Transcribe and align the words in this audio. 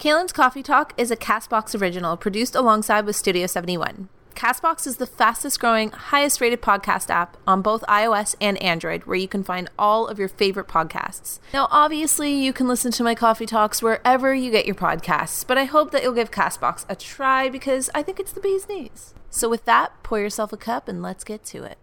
Kalyn's 0.00 0.32
Coffee 0.32 0.62
Talk 0.62 0.94
is 0.96 1.10
a 1.10 1.16
Castbox 1.16 1.78
original 1.78 2.16
produced 2.16 2.54
alongside 2.54 3.04
with 3.04 3.16
Studio 3.16 3.46
71. 3.46 4.08
Castbox 4.34 4.86
is 4.86 4.96
the 4.96 5.06
fastest 5.06 5.60
growing, 5.60 5.90
highest 5.90 6.40
rated 6.40 6.62
podcast 6.62 7.10
app 7.10 7.36
on 7.46 7.60
both 7.60 7.82
iOS 7.82 8.34
and 8.40 8.56
Android, 8.62 9.04
where 9.04 9.18
you 9.18 9.28
can 9.28 9.44
find 9.44 9.68
all 9.78 10.06
of 10.06 10.18
your 10.18 10.28
favorite 10.28 10.68
podcasts. 10.68 11.38
Now, 11.52 11.68
obviously, 11.70 12.32
you 12.32 12.54
can 12.54 12.66
listen 12.66 12.90
to 12.92 13.04
my 13.04 13.14
coffee 13.14 13.44
talks 13.44 13.82
wherever 13.82 14.32
you 14.32 14.50
get 14.50 14.64
your 14.64 14.74
podcasts, 14.74 15.46
but 15.46 15.58
I 15.58 15.64
hope 15.64 15.90
that 15.90 16.02
you'll 16.02 16.14
give 16.14 16.30
Castbox 16.30 16.86
a 16.88 16.96
try 16.96 17.50
because 17.50 17.90
I 17.94 18.02
think 18.02 18.18
it's 18.18 18.32
the 18.32 18.40
bee's 18.40 18.66
knees. 18.70 19.12
So, 19.28 19.50
with 19.50 19.66
that, 19.66 20.02
pour 20.02 20.18
yourself 20.18 20.50
a 20.50 20.56
cup 20.56 20.88
and 20.88 21.02
let's 21.02 21.24
get 21.24 21.44
to 21.44 21.64
it. 21.64 21.76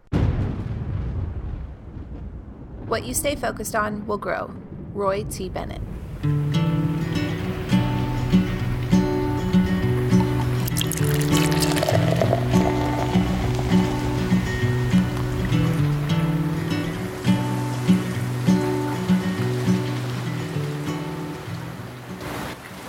What 2.88 3.04
you 3.06 3.14
stay 3.14 3.36
focused 3.36 3.76
on 3.76 4.08
will 4.08 4.18
grow. 4.18 4.56
Roy 4.96 5.24
T. 5.30 5.50
Bennett. 5.50 5.82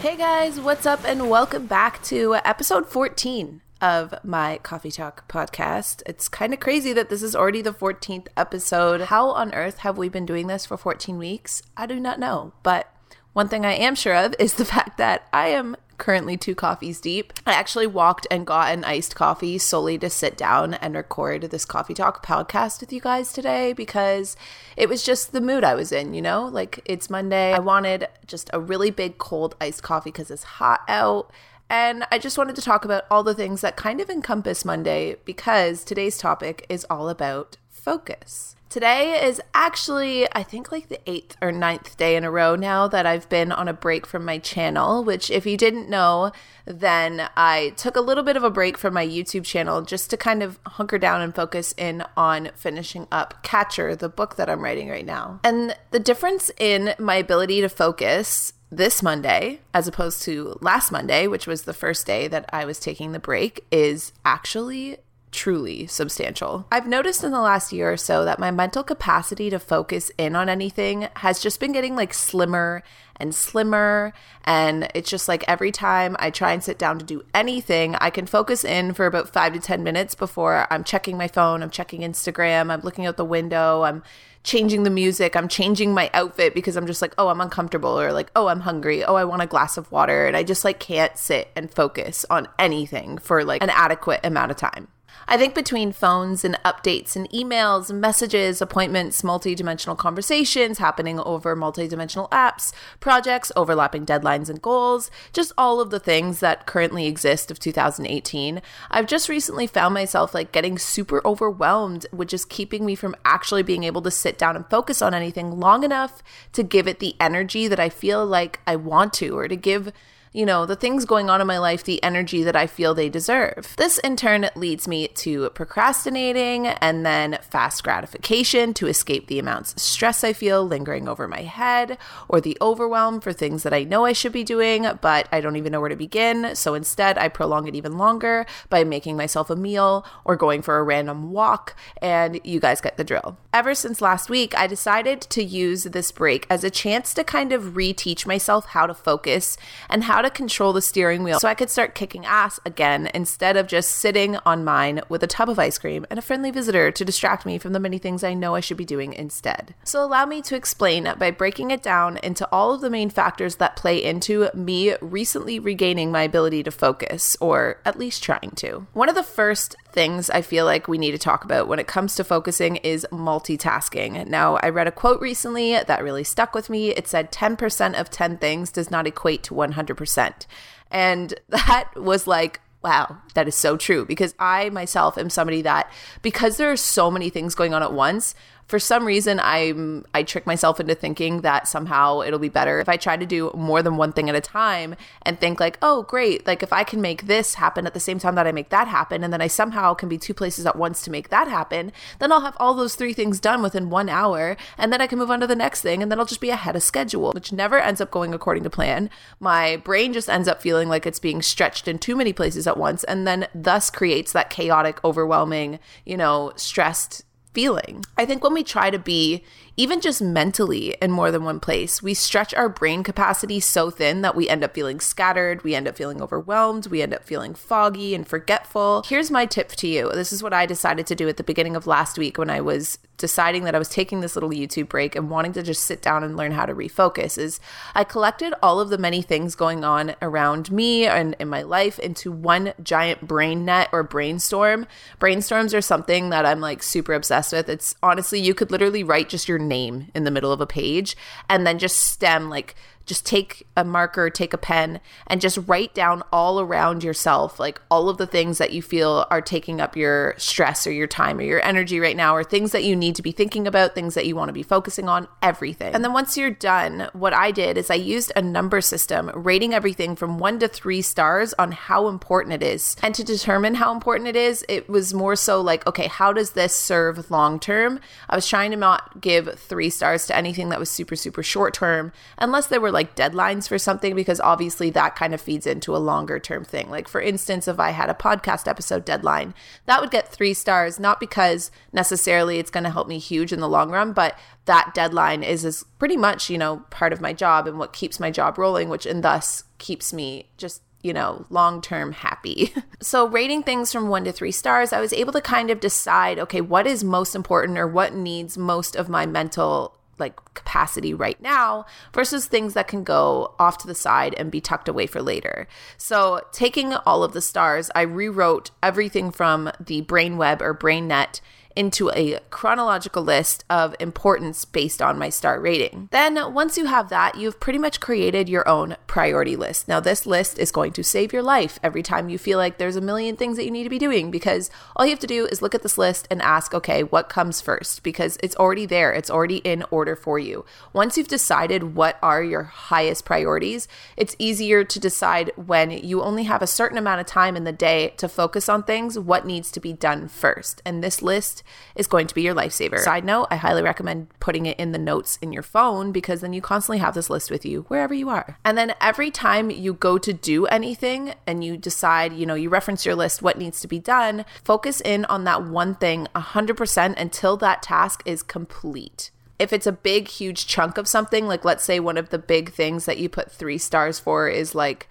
Hey 0.01 0.17
guys, 0.17 0.61
what's 0.61 0.87
up, 0.87 1.01
and 1.05 1.29
welcome 1.29 1.67
back 1.67 2.01
to 2.05 2.37
episode 2.45 2.87
14 2.87 3.63
of 3.81 4.15
my 4.23 4.61
Coffee 4.63 4.93
Talk 4.93 5.27
podcast. 5.27 6.05
It's 6.07 6.29
kind 6.29 6.55
of 6.55 6.61
crazy 6.61 6.93
that 6.93 7.11
this 7.11 7.21
is 7.21 7.35
already 7.35 7.63
the 7.63 7.73
14th 7.73 8.29
episode. 8.37 9.01
How 9.01 9.31
on 9.31 9.53
earth 9.55 9.79
have 9.79 9.99
we 9.99 10.09
been 10.09 10.25
doing 10.25 10.47
this 10.47 10.67
for 10.67 10.77
14 10.77 11.19
weeks? 11.19 11.65
I 11.77 11.87
do 11.87 11.99
not 11.99 12.21
know, 12.21 12.53
but 12.63 12.95
one 13.33 13.49
thing 13.49 13.67
I 13.67 13.73
am 13.73 13.97
sure 13.97 14.15
of 14.15 14.37
is 14.39 14.55
the 14.55 14.65
fact 14.77 14.99
that 14.99 15.27
I 15.33 15.49
am 15.49 15.77
currently 15.99 16.37
two 16.37 16.55
coffees 16.55 17.01
deep. 17.01 17.33
I 17.47 17.53
actually 17.53 17.87
walked 17.87 18.27
and 18.31 18.47
got 18.47 18.73
an 18.73 18.85
iced 18.85 19.15
coffee 19.15 19.59
solely 19.59 19.99
to 19.99 20.09
sit 20.09 20.37
down 20.37 20.75
and 20.75 20.95
record 20.95 21.43
this 21.43 21.65
Coffee 21.65 21.95
Talk 21.95 22.25
podcast 22.25 22.81
with 22.81 22.93
you 22.93 23.01
guys 23.01 23.33
today 23.33 23.73
because 23.73 24.37
it 24.77 24.89
was 24.89 25.03
just 25.03 25.33
the 25.33 25.41
mood 25.41 25.65
I 25.65 25.75
was 25.75 25.93
in, 25.93 26.15
you 26.15 26.23
know? 26.23 26.47
Like 26.47 26.81
it's 26.85 27.11
Monday. 27.11 27.53
I 27.53 27.59
wanted 27.59 28.09
just 28.27 28.49
a 28.53 28.61
really 28.61 28.91
big 28.91 29.19
cold 29.19 29.57
iced 29.61 29.83
coffee 29.83 30.11
because 30.11 30.31
it's 30.31 30.45
hot 30.45 30.81
out. 30.89 31.31
And 31.71 32.05
I 32.11 32.19
just 32.19 32.39
wanted 32.39 32.57
to 32.57 32.63
talk 32.63 32.85
about 32.85 33.05
all 33.11 33.23
the 33.23 33.35
things 33.35 33.61
that 33.61 33.77
kind 33.77 34.01
of 34.01 34.09
encompass 34.09 34.65
Monday 34.65 35.17
because 35.27 35.85
today's 35.85 36.17
topic 36.17 36.65
is 36.71 36.87
all 36.89 37.11
about 37.11 37.59
focus. 37.69 38.57
Today 38.69 39.25
is 39.27 39.41
actually, 39.55 40.29
I 40.35 40.43
think, 40.43 40.71
like 40.71 40.89
the 40.89 41.01
eighth 41.09 41.37
or 41.41 41.51
ninth 41.51 41.97
day 41.97 42.17
in 42.17 42.25
a 42.25 42.31
row 42.31 42.55
now 42.55 42.87
that 42.89 43.07
I've 43.07 43.27
been 43.31 43.51
on 43.51 43.67
a 43.67 43.73
break 43.73 44.07
from 44.07 44.27
my 44.27 44.39
channel. 44.39 45.03
Which, 45.03 45.31
if 45.31 45.47
you 45.47 45.57
didn't 45.57 45.89
know, 45.89 46.33
then 46.67 47.31
I 47.35 47.73
took 47.77 47.97
a 47.97 48.03
little 48.03 48.23
bit 48.23 48.37
of 48.37 48.45
a 48.45 48.51
break 48.51 48.77
from 48.77 48.93
my 48.93 49.07
YouTube 49.07 49.45
channel 49.45 49.81
just 49.81 50.11
to 50.11 50.19
kind 50.19 50.43
of 50.43 50.59
hunker 50.67 50.99
down 50.99 51.23
and 51.23 51.35
focus 51.35 51.73
in 51.79 52.05
on 52.15 52.51
finishing 52.57 53.09
up 53.11 53.43
Catcher, 53.43 53.97
the 53.97 54.11
book 54.11 54.37
that 54.37 54.51
I'm 54.51 54.63
writing 54.63 54.91
right 54.91 55.07
now. 55.07 55.41
And 55.43 55.75
the 55.91 56.01
difference 56.01 56.51
in 56.59 56.95
my 56.99 57.15
ability 57.15 57.63
to 57.63 57.71
focus 57.71 58.53
this 58.71 59.03
Monday, 59.03 59.61
as 59.73 59.89
opposed 59.89 60.23
to 60.25 60.59
last 60.61 60.93
Monday, 60.93 61.27
which 61.27 61.47
was 61.47 61.63
the 61.63 61.73
first 61.73 62.07
day 62.07 62.29
that 62.29 62.51
I 62.53 62.67
was 62.67 62.79
taking 62.79 63.13
the 63.13 63.19
break, 63.19 63.65
is 63.71 64.13
actually 64.27 64.99
truly 65.31 65.87
substantial. 65.87 66.67
I've 66.73 66.87
noticed 66.87 67.23
in 67.25 67.31
the 67.31 67.41
last 67.41 67.73
year 67.73 67.93
or 67.93 67.97
so 67.97 68.25
that 68.25 68.39
my 68.39 68.51
mental 68.51 68.83
capacity 68.83 69.51
to 69.51 69.59
focus 69.59 70.11
in 70.19 70.35
on 70.35 70.49
anything 70.49 71.09
has 71.17 71.41
just 71.41 71.61
been 71.61 71.73
getting 71.73 71.97
like 71.97 72.15
slimmer 72.15 72.83
and 73.17 73.35
slimmer. 73.35 74.13
And 74.45 74.89
it's 74.95 75.11
just 75.11 75.29
like 75.29 75.45
every 75.47 75.73
time 75.73 76.17
I 76.19 76.31
try 76.31 76.53
and 76.53 76.63
sit 76.63 76.79
down 76.79 76.99
to 76.99 77.05
do 77.05 77.25
anything, 77.35 77.95
I 77.97 78.11
can 78.11 78.27
focus 78.27 78.65
in 78.65 78.95
for 78.95 79.07
about 79.07 79.33
five 79.33 79.53
to 79.53 79.61
10 79.61 79.83
minutes 79.83 80.15
before 80.15 80.67
I'm 80.71 80.85
checking 80.85 81.17
my 81.17 81.29
phone, 81.29 81.63
I'm 81.63 81.71
checking 81.71 82.01
Instagram, 82.03 82.71
I'm 82.71 82.81
looking 82.81 83.07
out 83.07 83.17
the 83.17 83.25
window, 83.25 83.83
I'm 83.83 84.03
changing 84.45 84.85
the 84.85 84.91
music, 84.91 85.37
I'm 85.37 85.49
changing 85.49 85.93
my 85.93 86.11
outfit 86.15 86.55
because 86.55 86.77
I'm 86.77 86.87
just 86.87 87.03
like, 87.03 87.15
oh, 87.19 87.29
I'm 87.29 87.41
uncomfortable 87.41 88.01
or 88.01 88.13
like, 88.13 88.31
oh, 88.35 88.47
I'm 88.47 88.61
hungry, 88.61 89.05
oh, 89.05 89.17
I 89.17 89.25
want 89.25 89.43
a 89.43 89.47
glass 89.47 89.77
of 89.77 89.91
water. 89.93 90.27
And 90.27 90.37
I 90.37 90.43
just 90.43 90.65
like 90.65 90.81
can't 90.81 91.17
sit 91.19 91.51
and 91.55 91.71
focus 91.71 92.25
on 92.31 92.49
anything 92.59 93.19
for 93.19 93.45
like 93.45 93.63
an 93.63 93.71
adequate 93.71 94.21
amount 94.25 94.51
of 94.51 94.57
time. 94.57 94.89
I 95.31 95.37
think 95.37 95.55
between 95.55 95.93
phones 95.93 96.43
and 96.43 96.59
updates 96.65 97.15
and 97.15 97.29
emails, 97.31 97.93
messages, 97.93 98.63
appointments, 98.63 99.23
multi-dimensional 99.23 99.95
conversations 99.95 100.79
happening 100.79 101.21
over 101.21 101.55
multi-dimensional 101.55 102.29
apps, 102.29 102.73
projects, 102.99 103.53
overlapping 103.55 104.07
deadlines 104.07 104.49
and 104.49 104.63
goals, 104.63 105.11
just 105.35 105.53
all 105.59 105.81
of 105.81 105.91
the 105.91 106.01
things 106.01 106.41
that 106.41 106.65
currently 106.65 107.07
exist 107.07 107.51
of 107.51 107.59
2018, 107.59 108.63
I've 108.91 109.07
just 109.07 109.29
recently 109.29 109.67
found 109.67 109.93
myself 109.93 110.33
like 110.33 110.51
getting 110.51 110.79
super 110.79 111.21
overwhelmed, 111.27 112.07
which 112.11 112.33
is 112.33 112.47
keeping 112.47 112.87
me 112.87 112.95
from 112.95 113.15
actually 113.27 113.63
being 113.63 113.85
able 113.85 114.01
to 114.03 114.11
sit 114.11 114.39
down 114.39 114.57
and 114.57 114.65
focus 114.71 115.03
on 115.03 115.13
anything 115.13 115.61
long 115.61 115.85
enough 115.85 116.23
to 116.55 116.63
give 116.63 116.89
it 116.89 117.01
the 117.01 117.15
energy 117.21 117.69
that 117.69 117.79
I 117.79 117.91
feel 117.91 118.25
like 118.25 118.61
I 118.67 118.77
want 118.77 119.13
to 119.15 119.37
or 119.37 119.47
to 119.47 119.57
give 119.57 119.93
you 120.39 120.47
know, 120.47 120.67
the 120.67 120.77
things 120.77 121.05
going 121.05 121.31
on 121.31 121.41
in 121.41 121.47
my 121.47 121.59
life 121.59 121.83
the 121.83 122.03
energy 122.03 122.43
that 122.43 122.55
I 122.55 122.67
feel 122.67 122.95
they 122.95 123.09
deserve. 123.09 123.75
This 123.77 123.99
in 123.99 124.17
turn 124.17 124.49
leads 124.55 124.87
me 124.87 125.09
to 125.09 125.51
procrastinating 125.51 126.67
and 126.67 127.05
then 127.05 127.39
fast 127.43 127.83
gratification 127.83 128.75
to 128.75 128.87
escape 128.87 129.27
the 129.27 129.39
amounts 129.39 129.73
of 129.73 129.81
stress 129.81 130.23
I 130.23 130.33
feel 130.33 130.67
lingering 130.67 131.09
over 131.09 131.27
my 131.27 131.43
head 131.43 131.99
or 132.29 132.41
the 132.41 132.57
overwhelm 132.61 133.21
for 133.21 133.33
things 133.33 133.63
that 133.63 133.73
I 133.73 133.85
know 133.85 134.05
I 134.05 134.13
should 134.13 134.33
be 134.33 134.45
doing, 134.45 134.87
but 135.01 135.29
I 135.33 135.41
don't 135.41 135.57
even 135.57 135.73
know 135.73 135.81
where 135.81 135.89
to 135.89 135.97
begin. 135.97 136.55
So 136.55 136.75
instead, 136.75 137.17
I 137.17 137.29
prolong 137.29 137.67
it 137.67 137.75
even 137.75 137.97
longer 137.97 138.47
by 138.69 138.85
making 138.85 139.17
myself 139.17 139.51
a 139.51 139.57
meal 139.57 140.07
or 140.25 140.37
going 140.37 140.63
for 140.63 140.79
a 140.79 140.83
random 140.83 141.33
walk, 141.33 141.75
and 142.01 142.41
you 142.45 142.61
guys 142.61 142.81
get 142.81 142.97
the 142.97 143.05
drill. 143.05 143.39
Ever 143.53 143.75
since 143.75 144.01
last 144.01 144.31
week, 144.31 144.57
I 144.57 144.67
decided 144.67 145.21
to 145.23 145.43
use 145.43 145.85
this 145.85 146.13
break 146.13 146.47
as 146.51 146.63
a 146.63 146.71
chance 146.71 147.13
to 147.15 147.25
kind 147.25 147.53
of 147.53 147.75
reteach 147.75 148.27
myself 148.27 148.67
how 148.67 148.87
to 148.87 148.95
focus 148.95 149.57
and 149.89 150.05
how 150.05 150.19
how 150.19 150.23
to 150.29 150.35
control 150.35 150.73
the 150.73 150.83
steering 150.83 151.23
wheel 151.23 151.41
so 151.41 151.49
I 151.49 151.55
could 151.55 151.71
start 151.71 151.95
kicking 151.95 152.25
ass 152.25 152.61
again 152.65 153.11
instead 153.15 153.57
of 153.57 153.67
just 153.67 153.91
sitting 153.91 154.37
on 154.45 154.65
mine 154.65 155.01
with 155.09 155.23
a 155.23 155.27
tub 155.27 155.49
of 155.49 155.59
ice 155.59 155.79
cream 155.79 156.07
and 156.11 156.19
a 156.19 156.23
friendly 156.23 156.51
visitor 156.51 156.91
to 156.91 157.05
distract 157.05 157.47
me 157.47 157.59
from 157.59 157.73
the 157.73 157.81
many 157.81 157.99
things 157.99 158.23
I 158.23 158.35
know 158.35 158.55
I 158.55 158.61
should 158.61 158.77
be 158.77 158.85
doing 158.85 159.13
instead. 159.13 159.75
So, 159.85 160.05
allow 160.05 160.27
me 160.27 160.43
to 160.43 160.57
explain 160.57 161.13
by 161.19 161.31
breaking 161.31 161.71
it 161.71 161.83
down 161.83 162.19
into 162.19 162.49
all 162.53 162.73
of 162.73 162.81
the 162.81 162.91
main 162.91 163.11
factors 163.11 163.57
that 163.57 163.77
play 163.77 164.03
into 164.03 164.49
me 164.55 164.95
recently 165.01 165.59
regaining 165.59 166.13
my 166.13 166.23
ability 166.23 166.63
to 166.65 166.71
focus, 166.71 167.37
or 167.41 167.81
at 167.85 167.99
least 167.99 168.23
trying 168.23 168.53
to. 168.57 168.87
One 168.93 169.09
of 169.09 169.15
the 169.15 169.23
first 169.23 169.75
things 169.99 170.31
I 170.31 170.43
feel 170.43 170.65
like 170.65 170.87
we 170.87 170.97
need 170.97 171.11
to 171.11 171.19
talk 171.19 171.43
about 171.43 171.67
when 171.67 171.81
it 171.81 171.89
comes 171.89 172.15
to 172.15 172.23
focusing 172.23 172.77
is 172.77 173.05
multitasking. 173.11 174.29
Now, 174.29 174.55
I 174.63 174.69
read 174.69 174.87
a 174.87 174.93
quote 174.93 175.21
recently 175.21 175.73
that 175.73 176.05
really 176.05 176.23
stuck 176.23 176.55
with 176.55 176.71
me. 176.71 176.91
It 176.91 177.09
said 177.09 177.33
10% 177.33 177.99
of 177.99 178.09
10 178.09 178.39
things 178.39 178.71
does 178.71 178.93
not 178.93 179.09
equate 179.09 179.43
to 179.43 179.55
100%. 179.55 180.47
And 180.93 181.35
that 181.49 181.91
was 181.97 182.29
like, 182.29 182.61
wow, 182.81 183.19
that 183.35 183.49
is 183.49 183.57
so 183.57 183.77
true 183.77 184.07
because 184.07 184.37
I 184.39 184.71
myself 184.71 185.19
am 185.19 185.31
somebody 185.31 185.63
that, 185.63 185.91
because 186.23 186.59
there 186.59 186.71
are 186.71 186.77
so 186.77 187.11
many 187.11 187.29
things 187.29 187.57
going 187.57 187.75
on 187.75 187.83
at 187.83 187.93
once, 187.93 188.37
for 188.69 188.79
some 188.79 189.07
reason 189.07 189.41
I'm 189.41 190.05
I 190.15 190.23
trick 190.23 190.47
myself 190.47 190.79
into 190.79 190.95
thinking 190.95 191.41
that 191.41 191.67
somehow 191.67 192.21
it'll 192.21 192.39
be 192.39 192.51
better 192.51 192.81
if 192.81 192.89
I 192.89 192.99
try 192.99 193.17
to 193.17 193.27
do 193.27 193.51
more 193.55 193.83
than 193.83 193.97
one 193.97 194.13
thing 194.13 194.29
at 194.29 194.37
a 194.37 194.41
time 194.41 194.95
and 195.23 195.41
think 195.41 195.59
like, 195.59 195.79
"Oh, 195.83 196.03
great, 196.03 196.47
like 196.47 196.63
if 196.63 196.73
I 196.73 196.85
can 196.85 197.01
make 197.01 197.27
this 197.27 197.55
happen 197.55 197.87
at 197.87 197.95
the 197.95 198.01
same 198.01 198.19
time 198.19 198.35
that 198.35 198.47
I 198.47 198.53
make 198.53 198.69
that 198.69 198.87
happen 198.87 199.25
and 199.25 199.33
then 199.33 199.41
I 199.41 199.47
somehow 199.47 199.95
can 199.95 200.09
be 200.09 200.19
two 200.19 200.35
places 200.35 200.67
at 200.67 200.77
once 200.77 201.03
to 201.03 201.11
make 201.11 201.31
that 201.31 201.49
happen, 201.49 201.93
then 202.19 202.31
I'll 202.31 202.43
have 202.43 202.57
all 202.59 202.75
those 202.75 202.95
three 202.95 203.15
things 203.15 203.41
done 203.41 203.63
within 203.63 203.91
1 203.91 204.09
hour 204.09 204.57
and 204.77 204.93
then 204.93 205.01
I 205.01 205.07
can 205.07 205.19
move 205.19 205.31
on 205.31 205.41
to 205.41 205.47
the 205.47 205.57
next 205.57 205.81
thing 205.81 206.03
and 206.03 206.13
then 206.13 206.19
I'll 206.21 206.27
just 206.27 206.41
be 206.41 206.51
ahead 206.51 206.77
of 206.77 206.83
schedule, 206.83 207.33
which 207.33 207.53
never 207.53 207.79
ends 207.79 208.01
up 208.03 208.11
going 208.11 208.35
according 208.35 208.65
to 208.65 208.71
plan. 208.71 209.09
My 209.41 209.77
brain 209.79 210.13
just 210.13 210.29
ends 210.29 210.49
up 210.49 210.61
feeling 210.61 210.89
like 210.89 211.07
it's 211.07 211.19
being 211.19 211.41
stretched 211.41 211.89
in 211.89 211.99
too 211.99 212.15
many 212.17 212.35
places 212.35 212.67
at 212.67 212.77
once 212.77 213.03
and 213.05 213.27
then 213.27 213.49
thus 213.55 213.91
creates 213.91 214.33
that 214.33 214.51
chaotic, 214.51 215.03
overwhelming, 215.05 215.79
you 216.05 216.17
know, 216.19 216.53
stressed 216.57 217.25
feeling. 217.59 218.05
I 218.17 218.25
think 218.25 218.45
when 218.45 218.55
we 218.55 218.63
try 218.63 218.89
to 218.89 219.01
be 219.01 219.43
even 219.79 220.01
just 220.01 220.21
mentally 220.21 220.97
in 221.01 221.13
more 221.13 221.31
than 221.31 221.45
one 221.45 221.61
place, 221.61 222.03
we 222.03 222.13
stretch 222.13 222.53
our 222.55 222.69
brain 222.69 223.05
capacity 223.05 223.61
so 223.61 223.91
thin 223.91 224.23
that 224.23 224.35
we 224.35 224.49
end 224.49 224.65
up 224.65 224.75
feeling 224.75 224.99
scattered, 224.99 225.63
we 225.63 225.73
end 225.73 225.87
up 225.87 225.97
feeling 225.97 226.21
overwhelmed, 226.21 226.89
we 226.89 227.01
end 227.01 227.15
up 227.15 227.23
feeling 227.23 227.55
foggy 227.55 228.13
and 228.13 228.27
forgetful. 228.27 229.05
Here's 229.07 229.31
my 229.31 229.47
tip 229.47 229.69
to 229.69 229.87
you. 229.87 230.11
This 230.11 230.33
is 230.33 230.43
what 230.43 230.53
I 230.53 230.67
decided 230.67 231.07
to 231.07 231.15
do 231.15 231.29
at 231.29 231.37
the 231.37 231.45
beginning 231.45 231.77
of 231.77 231.87
last 231.87 232.19
week 232.19 232.39
when 232.39 232.51
I 232.51 232.61
was 232.61 232.99
deciding 233.19 233.65
that 233.65 233.75
I 233.75 233.79
was 233.79 233.89
taking 233.89 234.21
this 234.21 234.37
little 234.37 234.51
YouTube 234.51 234.89
break 234.89 235.15
and 235.15 235.29
wanting 235.29 235.53
to 235.53 235.63
just 235.63 235.83
sit 235.83 236.01
down 236.01 236.25
and 236.25 236.37
learn 236.37 236.53
how 236.53 236.65
to 236.65 236.75
refocus 236.75 237.37
is 237.37 237.61
I 237.95 238.05
collected 238.05 238.55
all 238.63 238.81
of 238.81 238.89
the 238.89 238.97
many 238.97 239.21
things 239.21 239.55
going 239.55 239.85
on 239.85 240.15
around 240.23 240.71
me 240.71 241.07
and 241.07 241.37
in 241.39 241.49
my 241.49 241.63
life 241.63 241.99
into 241.99 242.33
one 242.33 242.73
giant 242.83 243.27
brain 243.27 243.65
net 243.65 243.89
or 243.93 244.03
brainstorm. 244.03 244.87
Brainstorms 245.21 245.77
are 245.77 245.83
something 245.83 246.31
that 246.31 246.47
I'm 246.47 246.61
like 246.61 246.83
super 246.83 247.13
obsessed 247.13 247.53
with. 247.53 247.69
It's 247.69 247.97
honestly 248.03 248.41
you 248.41 248.55
could 248.55 248.71
literally 248.71 249.03
write 249.03 249.29
just 249.29 249.49
your 249.49 249.59
name 249.69 250.11
in 250.15 250.25
the 250.25 250.31
middle 250.31 250.53
of 250.53 250.61
a 250.61 250.67
page 250.67 251.17
and 251.49 251.67
then 251.67 251.79
just 251.79 251.99
stem 251.99 252.49
like 252.49 252.75
just 253.09 253.27
take 253.27 253.67
a 253.77 253.83
marker, 253.83 254.31
take 254.31 254.53
a 254.53 254.59
pen, 254.59 255.01
and 255.27 255.41
just 255.41 255.59
write 255.67 255.95
down 255.95 256.23
all 256.33 256.61
around 256.61 257.03
yourself, 257.03 257.59
like 257.59 257.81
all 257.91 258.09
of 258.09 258.19
the 258.19 258.27
things 258.27 258.59
that 258.59 258.73
you 258.73 258.83
feel 258.83 259.27
are 259.31 259.41
taking 259.41 259.81
up 259.81 259.97
your 259.97 260.35
stress 260.37 260.87
or 260.87 260.93
your 260.93 261.07
time 261.07 261.39
or 261.39 261.43
your 261.43 261.65
energy 261.65 261.99
right 261.99 262.17
now, 262.17 262.37
or 262.37 262.45
things 262.45 262.73
that 262.73 262.85
you 262.85 262.95
need 262.95 263.17
to 263.17 263.23
be 263.23 263.33
thinking 263.33 263.67
about, 263.67 263.95
things 263.95 264.15
that 264.15 264.27
you 264.27 264.37
want 264.37 264.51
to 264.51 264.53
be 264.53 264.63
focusing 264.63 265.09
on, 265.09 265.27
everything. 265.43 265.95
And 265.95 266.05
then 266.05 266.13
once 266.13 266.37
you're 266.37 266.51
done, 266.51 267.09
what 267.15 267.33
I 267.33 267.51
did 267.51 267.79
is 267.79 267.91
I 267.91 267.95
used 267.95 268.31
a 268.37 268.43
number 268.43 268.81
system, 268.83 269.31
rating 269.35 269.73
everything 269.73 270.15
from 270.15 270.39
one 270.39 270.59
to 270.59 270.69
three 270.69 271.01
stars 271.01 271.55
on 271.59 271.73
how 271.73 272.09
important 272.09 272.55
it 272.55 272.63
is. 272.63 272.95
And 273.03 273.15
to 273.15 273.25
determine 273.25 273.77
how 273.77 273.93
important 273.93 274.29
it 274.29 274.37
is, 274.37 274.65
it 274.69 274.89
was 274.89 275.15
more 275.15 275.35
so 275.35 275.63
like, 275.63 275.87
okay, 275.87 276.09
how 276.09 276.35
does 276.35 276.51
this 276.51 276.77
serve 276.77 277.31
long 277.31 277.59
term? 277.59 278.01
I 278.29 278.37
was 278.37 278.47
trying 278.47 278.71
to 278.73 278.77
not 278.77 279.23
give 279.23 279.59
three 279.59 279.89
stars 279.89 280.27
to 280.27 280.37
anything 280.37 280.69
that 280.69 280.79
was 280.79 280.91
super, 280.91 281.17
super 281.17 281.43
short 281.43 281.73
term, 281.73 282.13
unless 282.37 282.67
there 282.67 282.81
were 282.81 282.93
like 282.93 282.98
deadlines 283.05 283.69
for 283.69 283.79
something, 283.79 284.15
because 284.15 284.41
obviously 284.41 284.91
that 284.91 285.17
kind 285.17 285.35
of 285.35 285.41
feeds 285.41 285.67
into 285.67 285.95
a 285.95 285.99
longer 285.99 286.39
term 286.39 286.65
thing. 286.65 286.91
Like, 286.91 287.09
for 287.09 287.21
instance, 287.21 287.69
if 287.69 287.79
I 287.79 287.91
had 287.91 288.11
a 288.11 288.15
podcast 288.15 288.69
episode 288.69 289.05
deadline, 289.05 289.55
that 289.87 290.01
would 290.01 290.11
get 290.11 290.29
three 290.29 290.55
stars, 290.55 290.99
not 290.99 291.21
because 291.21 291.71
necessarily 291.93 292.59
it's 292.59 292.71
going 292.71 292.85
to 292.85 292.91
help 292.91 293.09
me 293.09 293.19
huge 293.19 293.53
in 293.53 293.61
the 293.61 293.69
long 293.69 293.91
run, 293.91 294.13
but 294.13 294.39
that 294.65 294.93
deadline 294.95 295.43
is 295.43 295.65
is 295.65 295.85
pretty 295.99 296.17
much 296.17 296.51
you 296.51 296.59
know 296.59 296.85
part 296.91 297.13
of 297.13 297.23
my 297.23 297.33
job 297.33 297.67
and 297.67 297.79
what 297.79 297.95
keeps 297.95 298.21
my 298.21 298.31
job 298.31 298.59
rolling 298.59 298.91
which 298.91 299.07
and 299.07 299.25
thus 299.25 299.65
keeps 299.79 300.13
me 300.13 300.51
just 300.59 300.83
you 301.03 301.13
know, 301.13 301.47
long 301.49 301.81
term 301.81 302.13
happy. 302.13 302.73
so, 303.01 303.27
rating 303.29 303.63
things 303.63 303.93
from 303.93 304.09
one 304.09 304.25
to 304.25 304.33
three 304.33 304.53
stars, 304.53 304.93
I 304.93 305.01
was 305.01 305.13
able 305.13 305.33
to 305.33 305.41
kind 305.41 305.71
of 305.71 305.81
decide 305.81 306.39
okay, 306.39 306.61
what 306.61 306.87
is 306.87 307.05
most 307.05 307.35
important 307.35 307.79
or 307.79 307.87
what 307.87 308.15
needs 308.15 308.59
most 308.59 308.97
of 308.97 309.09
my 309.09 309.25
mental 309.25 309.98
like 310.19 310.55
capacity 310.55 311.15
right 311.15 311.41
now 311.41 311.87
versus 312.13 312.47
things 312.47 312.75
that 312.75 312.89
can 312.89 313.05
go 313.05 313.55
off 313.59 313.79
to 313.79 313.87
the 313.87 313.95
side 313.95 314.35
and 314.35 314.51
be 314.51 314.61
tucked 314.61 314.89
away 314.89 315.07
for 315.07 315.23
later. 315.23 315.67
So, 315.97 316.43
taking 316.53 316.95
all 316.95 317.23
of 317.23 317.33
the 317.33 317.41
stars, 317.41 317.91
I 317.95 318.03
rewrote 318.03 318.71
everything 318.83 319.31
from 319.31 319.71
the 319.79 320.01
brain 320.03 320.37
web 320.37 320.63
or 320.63 320.73
brain 320.75 321.09
net 321.09 321.41
into 321.79 322.11
a 322.11 322.41
chronological 322.51 323.23
list 323.23 323.65
of 323.71 323.95
importance 324.01 324.65
based 324.65 325.01
on 325.01 325.17
my 325.17 325.29
star 325.29 325.61
rating. 325.61 326.09
Then, 326.11 326.53
once 326.53 326.77
you 326.77 326.87
have 326.87 327.09
that, 327.11 327.37
you've 327.37 327.61
pretty 327.61 327.79
much 327.79 328.01
created 328.01 328.49
your 328.49 328.69
own 328.69 328.97
priority 329.07 329.55
list. 329.55 329.87
Now, 329.87 330.01
this 330.01 330.27
list 330.27 330.59
is 330.59 330.73
going 330.73 330.91
to 330.95 331.05
save 331.05 331.33
your 331.33 331.45
life 331.45 331.79
every 331.81 332.03
time 332.03 332.29
you 332.29 332.37
feel 332.37 332.59
like 332.59 332.79
there's 332.79 332.97
a 332.97 333.01
million 333.01 333.37
things 333.37 333.57
that 333.57 333.65
you 333.65 333.71
need 333.71 333.85
to 333.85 333.91
be 333.91 333.99
doing 334.01 334.33
because 334.33 334.73
all 334.97 335.07
you 335.07 335.11
have 335.11 335.21
to 335.21 335.29
do 335.29 335.47
is 335.47 335.63
look 335.63 335.73
at 335.73 335.85
this 335.85 335.97
list 335.97 336.27
and 336.33 336.43
ask, 336.43 336.75
okay, 336.75 337.05
what 337.05 337.29
comes 337.29 337.61
first? 337.61 338.03
Because 338.03 338.39
it's 338.43 338.57
already 338.57 338.85
there, 338.85 339.13
it's 339.13 339.31
already 339.31 339.59
in 339.59 339.85
order 339.93 340.17
for 340.17 340.37
you. 340.37 340.65
Once 340.93 341.17
you've 341.17 341.29
decided 341.29 341.95
what 341.95 342.19
are 342.21 342.43
your 342.43 342.65
highest 342.65 343.25
priorities, 343.25 343.87
it's 344.17 344.35
easier 344.41 344.83
to 344.83 344.99
decide 344.99 345.53
when 345.55 345.93
you 345.93 346.23
only 346.23 346.43
have 346.43 346.61
a 346.61 346.67
certain 346.67 346.99
amount 346.99 347.21
of 347.21 347.27
time 347.27 347.55
in 347.55 347.63
the 347.63 347.73
day 347.73 348.15
to 348.17 348.29
focus 348.29 348.69
on 348.69 348.83
things, 348.83 349.17
what 349.17 349.47
needs 349.47 349.71
to 349.71 349.79
be 349.79 349.93
done 349.93 350.27
first. 350.27 350.83
And 350.85 351.05
this 351.05 351.23
list 351.23 351.63
is 351.95 352.07
going 352.07 352.27
to 352.27 352.35
be 352.35 352.43
your 352.43 352.55
lifesaver. 352.55 352.99
Side 352.99 353.25
note, 353.25 353.49
I 353.51 353.57
highly 353.57 353.83
recommend 353.83 354.29
putting 354.41 354.67
it 354.67 354.79
in 354.79 354.93
the 354.93 354.99
notes 354.99 355.39
in 355.43 355.53
your 355.53 355.63
phone 355.63 356.13
because 356.13 356.41
then 356.41 356.53
you 356.53 356.61
constantly 356.61 356.99
have 356.99 357.15
this 357.15 357.31
list 357.31 357.51
with 357.51 357.65
you 357.65 357.83
wherever 357.89 358.15
you 358.15 358.29
are. 358.29 358.59
And 358.65 358.77
then 358.77 358.95
every 359.01 359.31
time 359.31 359.71
you 359.71 359.95
go 359.95 360.19
to 360.19 360.33
do 360.33 360.67
anything 360.67 361.35
and 361.47 361.65
you 361.65 361.77
decide, 361.77 362.33
you 362.33 362.47
know, 362.47 362.55
you 362.55 362.69
reference 362.69 363.05
your 363.05 363.15
list, 363.15 363.43
what 363.43 363.59
needs 363.59 363.81
to 363.81 363.89
be 363.89 363.99
done, 363.99 364.45
focus 364.65 365.01
in 365.01 365.25
on 365.27 365.45
that 365.45 365.65
one 365.65 365.95
thing 365.95 366.27
100% 366.35 367.15
until 367.17 367.57
that 367.57 367.83
task 367.83 368.23
is 368.25 368.43
complete 368.43 369.31
if 369.59 369.73
it's 369.73 369.87
a 369.87 369.93
big, 369.93 370.29
huge 370.29 370.67
chunk 370.67 370.99
of 370.99 371.09
something, 371.09 371.47
like 371.47 371.65
let's 371.65 371.85
say 371.85 371.99
one 371.99 372.17
of 372.17 372.31
the 372.31 372.39
big 372.39 372.71
things 372.73 373.07
that 373.07 373.19
you 373.19 373.29
put 373.29 373.51
three 373.51 373.79
stars 373.79 374.19
for 374.19 374.49
is 374.49 374.75
like 374.75 375.09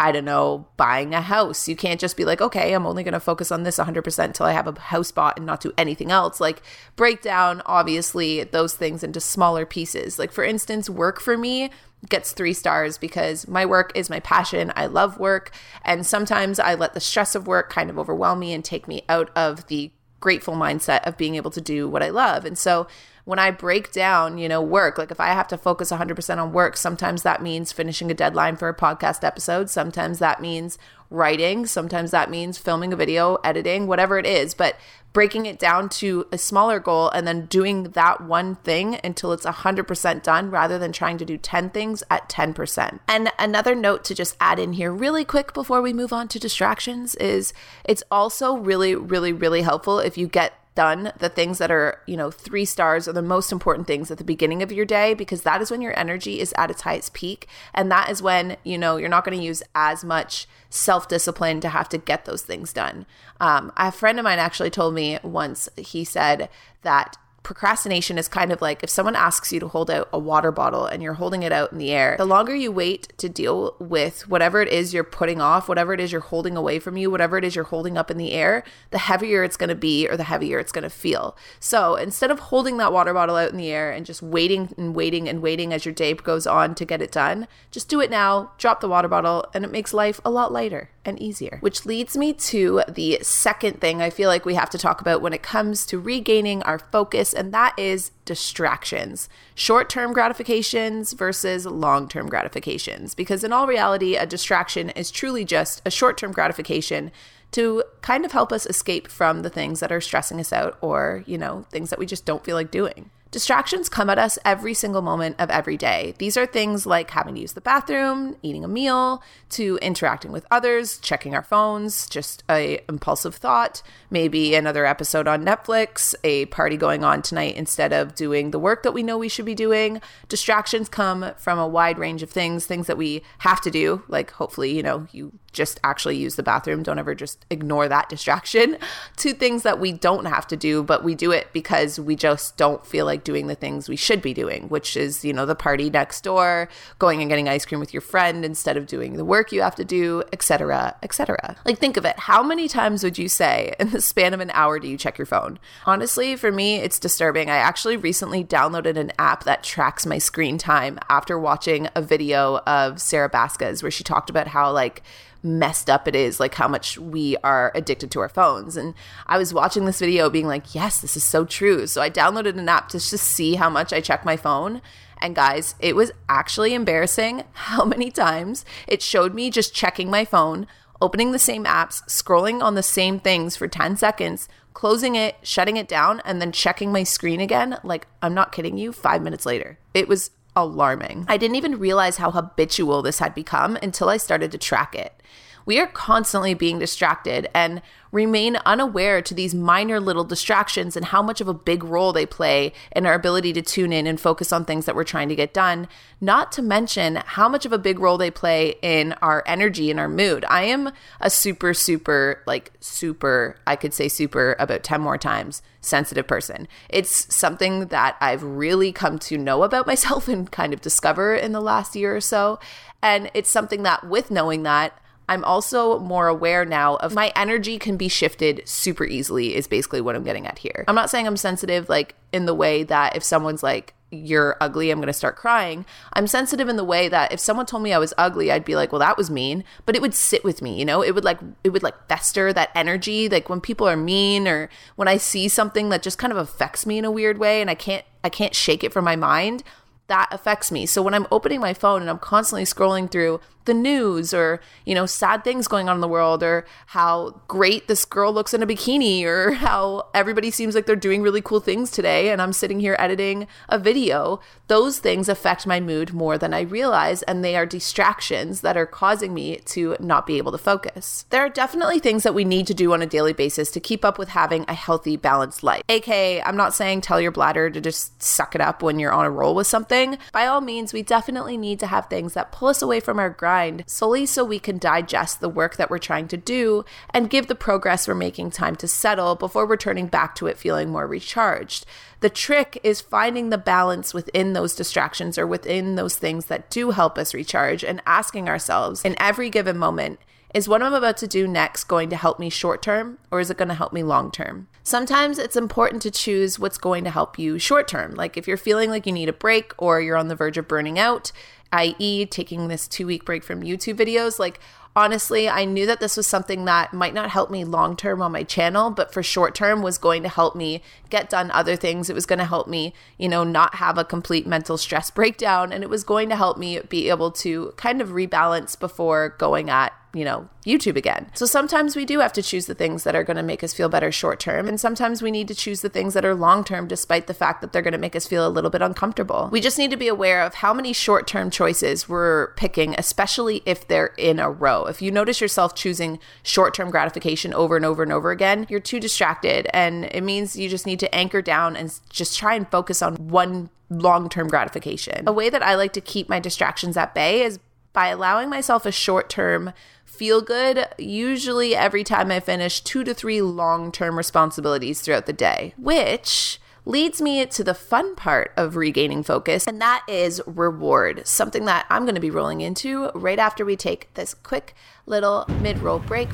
I 0.00 0.12
don't 0.12 0.24
know, 0.24 0.68
buying 0.76 1.12
a 1.12 1.20
house. 1.20 1.68
You 1.68 1.74
can't 1.74 1.98
just 1.98 2.16
be 2.16 2.24
like, 2.24 2.40
okay, 2.40 2.72
I'm 2.72 2.86
only 2.86 3.02
going 3.02 3.14
to 3.14 3.20
focus 3.20 3.50
on 3.50 3.64
this 3.64 3.78
100% 3.78 4.24
until 4.24 4.46
I 4.46 4.52
have 4.52 4.68
a 4.68 4.78
house 4.78 5.10
bought 5.10 5.36
and 5.36 5.46
not 5.46 5.60
do 5.60 5.72
anything 5.76 6.12
else. 6.12 6.40
Like, 6.40 6.62
break 6.94 7.20
down, 7.20 7.62
obviously, 7.66 8.44
those 8.44 8.74
things 8.74 9.02
into 9.02 9.20
smaller 9.20 9.66
pieces. 9.66 10.16
Like, 10.18 10.30
for 10.30 10.44
instance, 10.44 10.88
work 10.88 11.20
for 11.20 11.36
me 11.36 11.70
gets 12.08 12.30
three 12.30 12.52
stars 12.52 12.96
because 12.96 13.48
my 13.48 13.66
work 13.66 13.90
is 13.96 14.08
my 14.08 14.20
passion. 14.20 14.72
I 14.76 14.86
love 14.86 15.18
work. 15.18 15.50
And 15.84 16.06
sometimes 16.06 16.60
I 16.60 16.74
let 16.74 16.94
the 16.94 17.00
stress 17.00 17.34
of 17.34 17.48
work 17.48 17.68
kind 17.70 17.90
of 17.90 17.98
overwhelm 17.98 18.38
me 18.38 18.52
and 18.52 18.64
take 18.64 18.86
me 18.86 19.02
out 19.08 19.30
of 19.36 19.66
the 19.66 19.90
grateful 20.20 20.54
mindset 20.54 21.00
of 21.06 21.16
being 21.16 21.34
able 21.34 21.50
to 21.50 21.60
do 21.60 21.88
what 21.88 22.02
I 22.02 22.10
love. 22.10 22.44
And 22.44 22.56
so, 22.56 22.86
when 23.28 23.38
I 23.38 23.50
break 23.50 23.92
down, 23.92 24.38
you 24.38 24.48
know, 24.48 24.62
work, 24.62 24.96
like 24.96 25.10
if 25.10 25.20
I 25.20 25.26
have 25.26 25.46
to 25.48 25.58
focus 25.58 25.92
100% 25.92 26.38
on 26.38 26.50
work, 26.50 26.78
sometimes 26.78 27.24
that 27.24 27.42
means 27.42 27.72
finishing 27.72 28.10
a 28.10 28.14
deadline 28.14 28.56
for 28.56 28.70
a 28.70 28.74
podcast 28.74 29.22
episode. 29.22 29.68
Sometimes 29.68 30.18
that 30.18 30.40
means 30.40 30.78
writing. 31.10 31.66
Sometimes 31.66 32.10
that 32.10 32.30
means 32.30 32.56
filming 32.56 32.90
a 32.90 32.96
video, 32.96 33.34
editing, 33.44 33.86
whatever 33.86 34.18
it 34.18 34.24
is. 34.24 34.54
But 34.54 34.76
breaking 35.12 35.44
it 35.44 35.58
down 35.58 35.90
to 35.90 36.26
a 36.32 36.38
smaller 36.38 36.80
goal 36.80 37.10
and 37.10 37.26
then 37.26 37.44
doing 37.44 37.90
that 37.90 38.22
one 38.22 38.54
thing 38.56 38.98
until 39.04 39.34
it's 39.34 39.44
100% 39.44 40.22
done 40.22 40.50
rather 40.50 40.78
than 40.78 40.90
trying 40.90 41.18
to 41.18 41.26
do 41.26 41.36
10 41.36 41.68
things 41.68 42.02
at 42.10 42.30
10%. 42.30 42.98
And 43.06 43.30
another 43.38 43.74
note 43.74 44.04
to 44.04 44.14
just 44.14 44.38
add 44.40 44.58
in 44.58 44.72
here 44.72 44.90
really 44.90 45.26
quick 45.26 45.52
before 45.52 45.82
we 45.82 45.92
move 45.92 46.14
on 46.14 46.28
to 46.28 46.38
distractions 46.38 47.14
is 47.16 47.52
it's 47.84 48.02
also 48.10 48.56
really, 48.56 48.94
really, 48.94 49.34
really 49.34 49.60
helpful 49.60 49.98
if 49.98 50.16
you 50.16 50.28
get 50.28 50.54
done 50.78 51.12
the 51.18 51.28
things 51.28 51.58
that 51.58 51.72
are, 51.72 52.00
you 52.06 52.16
know, 52.16 52.30
three 52.30 52.64
stars 52.64 53.08
are 53.08 53.12
the 53.12 53.20
most 53.20 53.50
important 53.50 53.88
things 53.88 54.12
at 54.12 54.18
the 54.18 54.22
beginning 54.22 54.62
of 54.62 54.70
your 54.70 54.84
day 54.84 55.12
because 55.12 55.42
that 55.42 55.60
is 55.60 55.72
when 55.72 55.82
your 55.82 55.98
energy 55.98 56.38
is 56.38 56.54
at 56.56 56.70
its 56.70 56.82
highest 56.82 57.12
peak. 57.14 57.48
And 57.74 57.90
that 57.90 58.08
is 58.08 58.22
when, 58.22 58.56
you 58.62 58.78
know, 58.78 58.96
you're 58.96 59.08
not 59.08 59.24
going 59.24 59.36
to 59.36 59.44
use 59.44 59.60
as 59.74 60.04
much 60.04 60.46
self 60.70 61.08
discipline 61.08 61.60
to 61.62 61.68
have 61.68 61.88
to 61.88 61.98
get 61.98 62.26
those 62.26 62.42
things 62.42 62.72
done. 62.72 63.06
Um, 63.40 63.72
a 63.76 63.90
friend 63.90 64.20
of 64.20 64.22
mine 64.22 64.38
actually 64.38 64.70
told 64.70 64.94
me 64.94 65.18
once, 65.24 65.68
he 65.76 66.04
said 66.04 66.48
that 66.82 67.16
procrastination 67.42 68.18
is 68.18 68.28
kind 68.28 68.52
of 68.52 68.60
like 68.60 68.82
if 68.82 68.90
someone 68.90 69.16
asks 69.16 69.52
you 69.52 69.60
to 69.60 69.68
hold 69.68 69.90
out 69.90 70.08
a 70.12 70.18
water 70.18 70.52
bottle 70.52 70.86
and 70.86 71.02
you're 71.02 71.14
holding 71.14 71.42
it 71.42 71.52
out 71.52 71.72
in 71.72 71.78
the 71.78 71.90
air, 71.90 72.16
the 72.18 72.24
longer 72.24 72.54
you 72.54 72.70
wait 72.70 73.12
to 73.18 73.28
deal 73.28 73.74
with 73.78 74.28
whatever 74.28 74.60
it 74.60 74.68
is 74.68 74.92
you're 74.92 75.04
putting 75.04 75.40
off, 75.40 75.68
whatever 75.68 75.92
it 75.92 76.00
is 76.00 76.12
you're 76.12 76.20
holding 76.20 76.56
away 76.56 76.78
from 76.78 76.96
you, 76.96 77.10
whatever 77.10 77.38
it 77.38 77.44
is 77.44 77.54
you're 77.54 77.64
holding 77.64 77.96
up 77.96 78.10
in 78.10 78.18
the 78.18 78.32
air, 78.32 78.64
the 78.90 78.98
heavier 78.98 79.42
it's 79.42 79.56
going 79.56 79.68
to 79.68 79.74
be 79.74 80.08
or 80.08 80.16
the 80.16 80.24
heavier 80.24 80.58
it's 80.58 80.72
going 80.72 80.82
to 80.82 80.90
feel. 80.90 81.36
So 81.60 81.94
instead 81.94 82.30
of 82.30 82.38
holding 82.38 82.76
that 82.78 82.92
water 82.92 83.14
bottle 83.14 83.36
out 83.36 83.50
in 83.50 83.56
the 83.56 83.70
air 83.70 83.90
and 83.90 84.04
just 84.04 84.22
waiting 84.22 84.74
and 84.76 84.94
waiting 84.94 85.28
and 85.28 85.40
waiting 85.40 85.72
as 85.72 85.84
your 85.84 85.94
day 85.94 86.12
goes 86.14 86.46
on 86.46 86.74
to 86.74 86.84
get 86.84 87.00
it 87.00 87.12
done, 87.12 87.48
just 87.70 87.88
do 87.88 88.00
it 88.00 88.10
now, 88.10 88.52
drop 88.58 88.80
the 88.80 88.88
water 88.88 89.08
bottle, 89.08 89.46
and 89.54 89.64
it 89.64 89.72
makes 89.72 89.94
life 89.94 90.20
a 90.24 90.30
lot 90.30 90.52
lighter 90.52 90.90
and 91.08 91.20
easier. 91.20 91.58
Which 91.60 91.86
leads 91.86 92.16
me 92.16 92.32
to 92.34 92.82
the 92.86 93.18
second 93.22 93.80
thing 93.80 94.02
I 94.02 94.10
feel 94.10 94.28
like 94.28 94.44
we 94.44 94.54
have 94.54 94.70
to 94.70 94.78
talk 94.78 95.00
about 95.00 95.22
when 95.22 95.32
it 95.32 95.42
comes 95.42 95.86
to 95.86 95.98
regaining 95.98 96.62
our 96.62 96.78
focus 96.78 97.32
and 97.32 97.52
that 97.52 97.76
is 97.78 98.12
distractions. 98.24 99.28
Short 99.54 99.88
term 99.88 100.12
gratifications 100.12 101.14
versus 101.14 101.66
long 101.66 102.08
term 102.08 102.28
gratifications. 102.28 103.14
Because 103.14 103.42
in 103.42 103.52
all 103.52 103.66
reality, 103.66 104.16
a 104.16 104.26
distraction 104.26 104.90
is 104.90 105.10
truly 105.10 105.44
just 105.44 105.82
a 105.84 105.90
short 105.90 106.18
term 106.18 106.32
gratification 106.32 107.10
to 107.50 107.82
kind 108.02 108.24
of 108.24 108.32
help 108.32 108.52
us 108.52 108.66
escape 108.66 109.08
from 109.08 109.40
the 109.40 109.50
things 109.50 109.80
that 109.80 109.90
are 109.90 110.00
stressing 110.00 110.38
us 110.38 110.52
out 110.52 110.76
or, 110.82 111.24
you 111.26 111.38
know, 111.38 111.64
things 111.70 111.90
that 111.90 111.98
we 111.98 112.04
just 112.04 112.26
don't 112.26 112.44
feel 112.44 112.54
like 112.54 112.70
doing. 112.70 113.10
Distractions 113.30 113.90
come 113.90 114.08
at 114.08 114.18
us 114.18 114.38
every 114.42 114.72
single 114.72 115.02
moment 115.02 115.36
of 115.38 115.50
every 115.50 115.76
day. 115.76 116.14
These 116.18 116.38
are 116.38 116.46
things 116.46 116.86
like 116.86 117.10
having 117.10 117.34
to 117.34 117.40
use 117.42 117.52
the 117.52 117.60
bathroom, 117.60 118.36
eating 118.42 118.64
a 118.64 118.68
meal, 118.68 119.22
to 119.50 119.78
interacting 119.82 120.32
with 120.32 120.46
others, 120.50 120.96
checking 120.98 121.34
our 121.34 121.42
phones, 121.42 122.08
just 122.08 122.42
a 122.48 122.80
impulsive 122.88 123.34
thought, 123.34 123.82
maybe 124.10 124.54
another 124.54 124.86
episode 124.86 125.28
on 125.28 125.44
Netflix, 125.44 126.14
a 126.24 126.46
party 126.46 126.78
going 126.78 127.04
on 127.04 127.20
tonight 127.20 127.54
instead 127.56 127.92
of 127.92 128.14
doing 128.14 128.50
the 128.50 128.58
work 128.58 128.82
that 128.82 128.92
we 128.92 129.02
know 129.02 129.18
we 129.18 129.28
should 129.28 129.44
be 129.44 129.54
doing. 129.54 130.00
Distractions 130.28 130.88
come 130.88 131.32
from 131.36 131.58
a 131.58 131.68
wide 131.68 131.98
range 131.98 132.22
of 132.22 132.30
things, 132.30 132.64
things 132.64 132.86
that 132.86 132.96
we 132.96 133.22
have 133.38 133.60
to 133.60 133.70
do, 133.70 134.02
like 134.08 134.30
hopefully, 134.30 134.74
you 134.74 134.82
know, 134.82 135.06
you 135.12 135.32
just 135.52 135.80
actually 135.82 136.16
use 136.16 136.36
the 136.36 136.42
bathroom. 136.42 136.82
Don't 136.82 136.98
ever 136.98 137.14
just 137.14 137.44
ignore 137.50 137.88
that 137.88 138.08
distraction. 138.08 138.78
To 139.16 139.32
things 139.32 139.64
that 139.64 139.80
we 139.80 139.90
don't 139.90 140.26
have 140.26 140.46
to 140.46 140.56
do, 140.56 140.82
but 140.82 141.02
we 141.02 141.16
do 141.16 141.32
it 141.32 141.52
because 141.52 141.98
we 141.98 142.14
just 142.14 142.56
don't 142.56 142.86
feel 142.86 143.04
like 143.04 143.17
doing 143.24 143.46
the 143.46 143.54
things 143.54 143.88
we 143.88 143.96
should 143.96 144.22
be 144.22 144.34
doing, 144.34 144.68
which 144.68 144.96
is, 144.96 145.24
you 145.24 145.32
know, 145.32 145.46
the 145.46 145.54
party 145.54 145.90
next 145.90 146.22
door, 146.22 146.68
going 146.98 147.20
and 147.20 147.28
getting 147.28 147.48
ice 147.48 147.64
cream 147.64 147.80
with 147.80 147.92
your 147.92 148.00
friend 148.00 148.44
instead 148.44 148.76
of 148.76 148.86
doing 148.86 149.14
the 149.14 149.24
work 149.24 149.52
you 149.52 149.62
have 149.62 149.74
to 149.76 149.84
do, 149.84 150.22
etc., 150.32 150.96
etc. 151.02 151.56
Like 151.64 151.78
think 151.78 151.96
of 151.96 152.04
it. 152.04 152.18
How 152.18 152.42
many 152.42 152.68
times 152.68 153.02
would 153.02 153.18
you 153.18 153.28
say 153.28 153.74
in 153.80 153.90
the 153.90 154.00
span 154.00 154.34
of 154.34 154.40
an 154.40 154.50
hour 154.54 154.78
do 154.78 154.88
you 154.88 154.96
check 154.96 155.18
your 155.18 155.26
phone? 155.26 155.58
Honestly, 155.86 156.36
for 156.36 156.52
me, 156.52 156.76
it's 156.76 156.98
disturbing. 156.98 157.50
I 157.50 157.56
actually 157.56 157.96
recently 157.96 158.44
downloaded 158.44 158.96
an 158.96 159.12
app 159.18 159.44
that 159.44 159.62
tracks 159.62 160.06
my 160.06 160.18
screen 160.18 160.58
time 160.58 160.98
after 161.08 161.38
watching 161.38 161.88
a 161.94 162.02
video 162.02 162.58
of 162.58 163.00
Sarah 163.00 163.28
Baskes 163.28 163.82
where 163.82 163.90
she 163.90 164.04
talked 164.04 164.30
about 164.30 164.48
how 164.48 164.72
like 164.72 165.02
messed 165.42 165.88
up 165.88 166.08
it 166.08 166.16
is, 166.16 166.40
like 166.40 166.54
how 166.54 166.68
much 166.68 166.98
we 166.98 167.36
are 167.44 167.72
addicted 167.74 168.10
to 168.12 168.20
our 168.20 168.28
phones. 168.28 168.76
And 168.76 168.94
I 169.26 169.38
was 169.38 169.54
watching 169.54 169.84
this 169.84 170.00
video 170.00 170.30
being 170.30 170.46
like, 170.46 170.74
yes, 170.74 171.00
this 171.00 171.16
is 171.16 171.24
so 171.24 171.44
true. 171.44 171.86
So 171.86 172.00
I 172.00 172.10
downloaded 172.10 172.58
an 172.58 172.68
app 172.68 172.88
to 172.90 172.98
just 172.98 173.24
see 173.24 173.54
how 173.54 173.70
much 173.70 173.92
I 173.92 174.00
check 174.00 174.24
my 174.24 174.36
phone. 174.36 174.82
And 175.20 175.34
guys, 175.34 175.74
it 175.80 175.96
was 175.96 176.12
actually 176.28 176.74
embarrassing 176.74 177.44
how 177.52 177.84
many 177.84 178.10
times 178.10 178.64
it 178.86 179.02
showed 179.02 179.34
me 179.34 179.50
just 179.50 179.74
checking 179.74 180.10
my 180.10 180.24
phone, 180.24 180.66
opening 181.00 181.32
the 181.32 181.38
same 181.38 181.64
apps, 181.64 182.02
scrolling 182.08 182.62
on 182.62 182.74
the 182.74 182.82
same 182.82 183.20
things 183.20 183.56
for 183.56 183.68
10 183.68 183.96
seconds, 183.96 184.48
closing 184.74 185.16
it, 185.16 185.36
shutting 185.42 185.76
it 185.76 185.88
down, 185.88 186.20
and 186.24 186.40
then 186.40 186.52
checking 186.52 186.92
my 186.92 187.02
screen 187.02 187.40
again. 187.40 187.78
Like, 187.82 188.06
I'm 188.22 188.34
not 188.34 188.52
kidding 188.52 188.78
you, 188.78 188.92
five 188.92 189.22
minutes 189.22 189.46
later. 189.46 189.78
It 189.94 190.08
was 190.08 190.30
alarming. 190.62 191.24
I 191.28 191.36
didn't 191.36 191.56
even 191.56 191.78
realize 191.78 192.16
how 192.18 192.30
habitual 192.30 193.02
this 193.02 193.18
had 193.18 193.34
become 193.34 193.76
until 193.82 194.08
I 194.08 194.16
started 194.16 194.52
to 194.52 194.58
track 194.58 194.94
it. 194.94 195.22
We 195.68 195.78
are 195.80 195.86
constantly 195.86 196.54
being 196.54 196.78
distracted 196.78 197.46
and 197.54 197.82
remain 198.10 198.56
unaware 198.64 199.20
to 199.20 199.34
these 199.34 199.54
minor 199.54 200.00
little 200.00 200.24
distractions 200.24 200.96
and 200.96 201.04
how 201.04 201.20
much 201.20 201.42
of 201.42 201.46
a 201.46 201.52
big 201.52 201.84
role 201.84 202.14
they 202.14 202.24
play 202.24 202.72
in 202.96 203.04
our 203.04 203.12
ability 203.12 203.52
to 203.52 203.60
tune 203.60 203.92
in 203.92 204.06
and 204.06 204.18
focus 204.18 204.50
on 204.50 204.64
things 204.64 204.86
that 204.86 204.94
we're 204.94 205.04
trying 205.04 205.28
to 205.28 205.36
get 205.36 205.52
done, 205.52 205.86
not 206.22 206.52
to 206.52 206.62
mention 206.62 207.16
how 207.16 207.50
much 207.50 207.66
of 207.66 207.72
a 207.74 207.78
big 207.78 207.98
role 207.98 208.16
they 208.16 208.30
play 208.30 208.76
in 208.80 209.12
our 209.20 209.42
energy 209.44 209.90
and 209.90 210.00
our 210.00 210.08
mood. 210.08 210.42
I 210.48 210.62
am 210.62 210.90
a 211.20 211.28
super, 211.28 211.74
super, 211.74 212.42
like 212.46 212.72
super, 212.80 213.56
I 213.66 213.76
could 213.76 213.92
say 213.92 214.08
super 214.08 214.56
about 214.58 214.82
10 214.82 215.02
more 215.02 215.18
times 215.18 215.60
sensitive 215.82 216.26
person. 216.26 216.66
It's 216.88 217.34
something 217.34 217.88
that 217.88 218.16
I've 218.22 218.42
really 218.42 218.90
come 218.90 219.18
to 219.18 219.36
know 219.36 219.64
about 219.64 219.86
myself 219.86 220.28
and 220.28 220.50
kind 220.50 220.72
of 220.72 220.80
discover 220.80 221.34
in 221.34 221.52
the 221.52 221.60
last 221.60 221.94
year 221.94 222.16
or 222.16 222.22
so. 222.22 222.58
And 223.02 223.30
it's 223.34 223.50
something 223.50 223.82
that, 223.82 224.08
with 224.08 224.30
knowing 224.30 224.62
that, 224.62 224.98
I'm 225.28 225.44
also 225.44 225.98
more 225.98 226.28
aware 226.28 226.64
now 226.64 226.96
of 226.96 227.14
my 227.14 227.32
energy 227.36 227.78
can 227.78 227.96
be 227.96 228.08
shifted 228.08 228.62
super 228.64 229.04
easily, 229.04 229.54
is 229.54 229.66
basically 229.66 230.00
what 230.00 230.16
I'm 230.16 230.24
getting 230.24 230.46
at 230.46 230.58
here. 230.58 230.84
I'm 230.88 230.94
not 230.94 231.10
saying 231.10 231.26
I'm 231.26 231.36
sensitive, 231.36 231.88
like 231.88 232.14
in 232.32 232.46
the 232.46 232.54
way 232.54 232.82
that 232.84 233.16
if 233.16 233.22
someone's 233.22 233.62
like, 233.62 233.94
you're 234.10 234.56
ugly, 234.60 234.90
I'm 234.90 234.98
going 234.98 235.08
to 235.08 235.12
start 235.12 235.36
crying. 235.36 235.84
I'm 236.14 236.26
sensitive 236.26 236.68
in 236.68 236.76
the 236.76 236.84
way 236.84 237.08
that 237.08 237.30
if 237.30 237.40
someone 237.40 237.66
told 237.66 237.82
me 237.82 237.92
I 237.92 237.98
was 237.98 238.14
ugly, 238.16 238.50
I'd 238.50 238.64
be 238.64 238.74
like, 238.74 238.90
well, 238.90 239.00
that 239.00 239.18
was 239.18 239.30
mean, 239.30 239.64
but 239.84 239.94
it 239.94 240.00
would 240.00 240.14
sit 240.14 240.44
with 240.44 240.62
me, 240.62 240.78
you 240.78 240.86
know? 240.86 241.02
It 241.02 241.14
would 241.14 241.24
like, 241.24 241.38
it 241.62 241.70
would 241.70 241.82
like 241.82 242.08
fester 242.08 242.50
that 242.54 242.70
energy. 242.74 243.28
Like 243.28 243.50
when 243.50 243.60
people 243.60 243.86
are 243.86 243.98
mean 243.98 244.48
or 244.48 244.70
when 244.96 245.08
I 245.08 245.18
see 245.18 245.46
something 245.48 245.90
that 245.90 246.02
just 246.02 246.16
kind 246.16 246.32
of 246.32 246.38
affects 246.38 246.86
me 246.86 246.96
in 246.96 247.04
a 247.04 247.10
weird 247.10 247.36
way 247.36 247.60
and 247.60 247.68
I 247.68 247.74
can't, 247.74 248.04
I 248.24 248.30
can't 248.30 248.54
shake 248.54 248.82
it 248.82 248.94
from 248.94 249.04
my 249.04 249.14
mind, 249.14 249.62
that 250.06 250.28
affects 250.30 250.72
me. 250.72 250.86
So 250.86 251.02
when 251.02 251.12
I'm 251.12 251.26
opening 251.30 251.60
my 251.60 251.74
phone 251.74 252.00
and 252.00 252.08
I'm 252.08 252.18
constantly 252.18 252.64
scrolling 252.64 253.10
through 253.10 253.40
the 253.68 253.74
news 253.74 254.34
or, 254.34 254.60
you 254.84 254.94
know, 254.94 255.06
sad 255.06 255.44
things 255.44 255.68
going 255.68 255.88
on 255.88 255.96
in 255.96 256.00
the 256.00 256.08
world 256.08 256.42
or 256.42 256.66
how 256.86 257.40
great 257.46 257.86
this 257.86 258.04
girl 258.04 258.32
looks 258.32 258.54
in 258.54 258.62
a 258.62 258.66
bikini 258.66 259.24
or 259.24 259.52
how 259.68 260.08
everybody 260.14 260.50
seems 260.50 260.74
like 260.74 260.86
they're 260.86 260.96
doing 260.96 261.22
really 261.22 261.42
cool 261.42 261.60
things 261.60 261.90
today 261.90 262.30
and 262.30 262.40
I'm 262.40 262.52
sitting 262.52 262.80
here 262.80 262.96
editing 262.98 263.46
a 263.68 263.78
video, 263.78 264.40
those 264.68 264.98
things 264.98 265.28
affect 265.28 265.66
my 265.66 265.80
mood 265.80 266.12
more 266.12 266.38
than 266.38 266.54
I 266.54 266.62
realize 266.62 267.22
and 267.24 267.44
they 267.44 267.56
are 267.56 267.66
distractions 267.66 268.62
that 268.62 268.76
are 268.76 268.86
causing 268.86 269.34
me 269.34 269.56
to 269.66 269.96
not 270.00 270.26
be 270.26 270.38
able 270.38 270.52
to 270.52 270.58
focus. 270.58 271.26
There 271.30 271.44
are 271.44 271.50
definitely 271.50 271.98
things 271.98 272.22
that 272.22 272.34
we 272.34 272.44
need 272.44 272.66
to 272.68 272.74
do 272.74 272.92
on 272.94 273.02
a 273.02 273.06
daily 273.06 273.34
basis 273.34 273.70
to 273.72 273.80
keep 273.80 274.04
up 274.04 274.18
with 274.18 274.30
having 274.30 274.64
a 274.66 274.74
healthy, 274.74 275.16
balanced 275.16 275.62
life. 275.62 275.82
AK, 275.88 276.08
I'm 276.44 276.56
not 276.56 276.74
saying 276.74 277.02
tell 277.02 277.20
your 277.20 277.32
bladder 277.32 277.68
to 277.68 277.80
just 277.80 278.22
suck 278.22 278.54
it 278.54 278.60
up 278.60 278.82
when 278.82 278.98
you're 278.98 279.12
on 279.12 279.26
a 279.26 279.30
roll 279.30 279.54
with 279.54 279.66
something. 279.66 280.16
By 280.32 280.46
all 280.46 280.62
means, 280.62 280.94
we 280.94 281.02
definitely 281.02 281.58
need 281.58 281.78
to 281.80 281.86
have 281.86 282.06
things 282.06 282.32
that 282.34 282.50
pull 282.50 282.68
us 282.68 282.80
away 282.80 283.00
from 283.00 283.18
our 283.18 283.28
grind 283.30 283.57
mind 283.58 283.84
solely 283.86 284.24
so 284.24 284.44
we 284.44 284.58
can 284.58 284.78
digest 284.78 285.40
the 285.40 285.48
work 285.48 285.76
that 285.76 285.90
we're 285.90 285.98
trying 285.98 286.28
to 286.28 286.36
do 286.36 286.84
and 287.10 287.30
give 287.30 287.48
the 287.48 287.54
progress 287.54 288.06
we're 288.06 288.14
making 288.14 288.50
time 288.50 288.76
to 288.76 288.86
settle 288.86 289.34
before 289.34 289.66
returning 289.66 290.06
back 290.06 290.34
to 290.36 290.46
it 290.46 290.56
feeling 290.56 290.90
more 290.90 291.06
recharged. 291.06 291.84
The 292.20 292.30
trick 292.30 292.78
is 292.84 293.00
finding 293.00 293.50
the 293.50 293.58
balance 293.58 294.14
within 294.14 294.52
those 294.52 294.76
distractions 294.76 295.38
or 295.38 295.46
within 295.46 295.96
those 295.96 296.16
things 296.16 296.46
that 296.46 296.70
do 296.70 296.90
help 296.90 297.18
us 297.18 297.34
recharge 297.34 297.82
and 297.82 298.02
asking 298.06 298.48
ourselves 298.48 299.04
in 299.04 299.16
every 299.18 299.50
given 299.50 299.76
moment, 299.76 300.20
is 300.54 300.68
what 300.68 300.82
I'm 300.82 300.94
about 300.94 301.16
to 301.18 301.26
do 301.26 301.46
next 301.46 301.84
going 301.84 302.08
to 302.10 302.16
help 302.16 302.38
me 302.38 302.48
short 302.48 302.82
term 302.82 303.18
or 303.30 303.40
is 303.40 303.50
it 303.50 303.58
going 303.58 303.68
to 303.68 303.74
help 303.74 303.92
me 303.92 304.02
long 304.02 304.30
term? 304.30 304.68
Sometimes 304.82 305.38
it's 305.38 305.56
important 305.56 306.00
to 306.02 306.10
choose 306.10 306.58
what's 306.58 306.78
going 306.78 307.04
to 307.04 307.10
help 307.10 307.38
you 307.38 307.58
short 307.58 307.88
term. 307.88 308.14
Like 308.14 308.36
if 308.36 308.48
you're 308.48 308.56
feeling 308.56 308.90
like 308.90 309.06
you 309.06 309.12
need 309.12 309.28
a 309.28 309.34
break 309.34 309.72
or 309.76 310.00
you're 310.00 310.16
on 310.16 310.28
the 310.28 310.36
verge 310.36 310.56
of 310.56 310.66
burning 310.66 310.98
out, 310.98 311.32
i.e., 311.72 312.24
taking 312.24 312.68
this 312.68 312.88
two 312.88 313.06
week 313.06 313.24
break 313.26 313.44
from 313.44 313.62
YouTube 313.62 313.96
videos, 313.96 314.38
like 314.38 314.60
honestly, 314.96 315.48
I 315.48 315.64
knew 315.64 315.86
that 315.86 316.00
this 316.00 316.16
was 316.16 316.26
something 316.26 316.64
that 316.64 316.92
might 316.92 317.14
not 317.14 317.30
help 317.30 317.50
me 317.50 317.64
long 317.64 317.94
term 317.96 318.20
on 318.20 318.32
my 318.32 318.42
channel, 318.42 318.90
but 318.90 319.12
for 319.12 319.22
short 319.22 319.54
term 319.54 319.82
was 319.82 319.98
going 319.98 320.22
to 320.24 320.28
help 320.28 320.56
me 320.56 320.82
get 321.08 321.30
done 321.30 321.50
other 321.52 321.76
things. 321.76 322.10
It 322.10 322.14
was 322.14 322.26
going 322.26 322.40
to 322.40 322.44
help 322.44 322.66
me, 322.66 322.94
you 323.16 323.28
know, 323.28 323.44
not 323.44 323.76
have 323.76 323.96
a 323.96 324.04
complete 324.04 324.46
mental 324.46 324.76
stress 324.76 325.10
breakdown. 325.18 325.72
And 325.72 325.84
it 325.84 325.90
was 325.90 326.02
going 326.02 326.28
to 326.30 326.36
help 326.36 326.58
me 326.58 326.80
be 326.80 327.10
able 327.10 327.30
to 327.32 327.74
kind 327.76 328.00
of 328.00 328.08
rebalance 328.08 328.78
before 328.78 329.36
going 329.38 329.70
at 329.70 329.92
you 330.14 330.24
know, 330.24 330.48
YouTube 330.64 330.96
again. 330.96 331.30
So 331.34 331.44
sometimes 331.46 331.94
we 331.94 332.04
do 332.04 332.20
have 332.20 332.32
to 332.34 332.42
choose 332.42 332.66
the 332.66 332.74
things 332.74 333.04
that 333.04 333.14
are 333.14 333.24
going 333.24 333.36
to 333.36 333.42
make 333.42 333.62
us 333.62 333.74
feel 333.74 333.88
better 333.88 334.10
short 334.10 334.40
term. 334.40 334.66
And 334.66 334.80
sometimes 334.80 335.22
we 335.22 335.30
need 335.30 335.48
to 335.48 335.54
choose 335.54 335.82
the 335.82 335.88
things 335.88 336.14
that 336.14 336.24
are 336.24 336.34
long 336.34 336.64
term, 336.64 336.88
despite 336.88 337.26
the 337.26 337.34
fact 337.34 337.60
that 337.60 337.72
they're 337.72 337.82
going 337.82 337.92
to 337.92 337.98
make 337.98 338.16
us 338.16 338.26
feel 338.26 338.46
a 338.46 338.48
little 338.48 338.70
bit 338.70 338.82
uncomfortable. 338.82 339.48
We 339.52 339.60
just 339.60 339.78
need 339.78 339.90
to 339.90 339.96
be 339.96 340.08
aware 340.08 340.42
of 340.42 340.54
how 340.54 340.72
many 340.72 340.92
short 340.92 341.26
term 341.26 341.50
choices 341.50 342.08
we're 342.08 342.54
picking, 342.54 342.94
especially 342.96 343.62
if 343.66 343.86
they're 343.86 344.14
in 344.18 344.38
a 344.38 344.50
row. 344.50 344.84
If 344.86 345.02
you 345.02 345.10
notice 345.10 345.40
yourself 345.40 345.74
choosing 345.74 346.18
short 346.42 346.74
term 346.74 346.90
gratification 346.90 347.52
over 347.52 347.76
and 347.76 347.84
over 347.84 348.02
and 348.02 348.12
over 348.12 348.30
again, 348.30 348.66
you're 348.68 348.80
too 348.80 349.00
distracted. 349.00 349.68
And 349.74 350.06
it 350.06 350.22
means 350.22 350.56
you 350.56 350.68
just 350.68 350.86
need 350.86 351.00
to 351.00 351.14
anchor 351.14 351.42
down 351.42 351.76
and 351.76 351.98
just 352.08 352.38
try 352.38 352.54
and 352.54 352.68
focus 352.70 353.02
on 353.02 353.16
one 353.28 353.70
long 353.90 354.28
term 354.28 354.48
gratification. 354.48 355.24
A 355.26 355.32
way 355.32 355.50
that 355.50 355.62
I 355.62 355.74
like 355.74 355.92
to 355.94 356.00
keep 356.00 356.28
my 356.28 356.40
distractions 356.40 356.96
at 356.96 357.14
bay 357.14 357.42
is 357.42 357.58
by 357.92 358.08
allowing 358.08 358.48
myself 358.48 358.86
a 358.86 358.92
short 358.92 359.28
term 359.28 359.72
feel 360.18 360.42
good 360.42 360.84
usually 360.98 361.76
every 361.76 362.02
time 362.02 362.32
I 362.32 362.40
finish 362.40 362.80
two 362.80 363.04
to 363.04 363.14
three 363.14 363.40
long 363.40 363.92
term 363.92 364.18
responsibilities 364.18 365.00
throughout 365.00 365.26
the 365.26 365.32
day, 365.32 365.74
which 365.78 366.60
leads 366.84 367.22
me 367.22 367.46
to 367.46 367.62
the 367.62 367.74
fun 367.74 368.16
part 368.16 368.52
of 368.56 368.74
regaining 368.74 369.22
focus, 369.22 369.68
and 369.68 369.80
that 369.80 370.02
is 370.08 370.42
reward, 370.44 371.24
something 371.24 371.66
that 371.66 371.86
I'm 371.88 372.02
going 372.02 372.16
to 372.16 372.20
be 372.20 372.30
rolling 372.30 372.62
into 372.62 373.10
right 373.14 373.38
after 373.38 373.64
we 373.64 373.76
take 373.76 374.12
this 374.14 374.34
quick 374.34 374.74
little 375.06 375.44
mid 375.60 375.78
roll 375.78 376.00
break. 376.00 376.28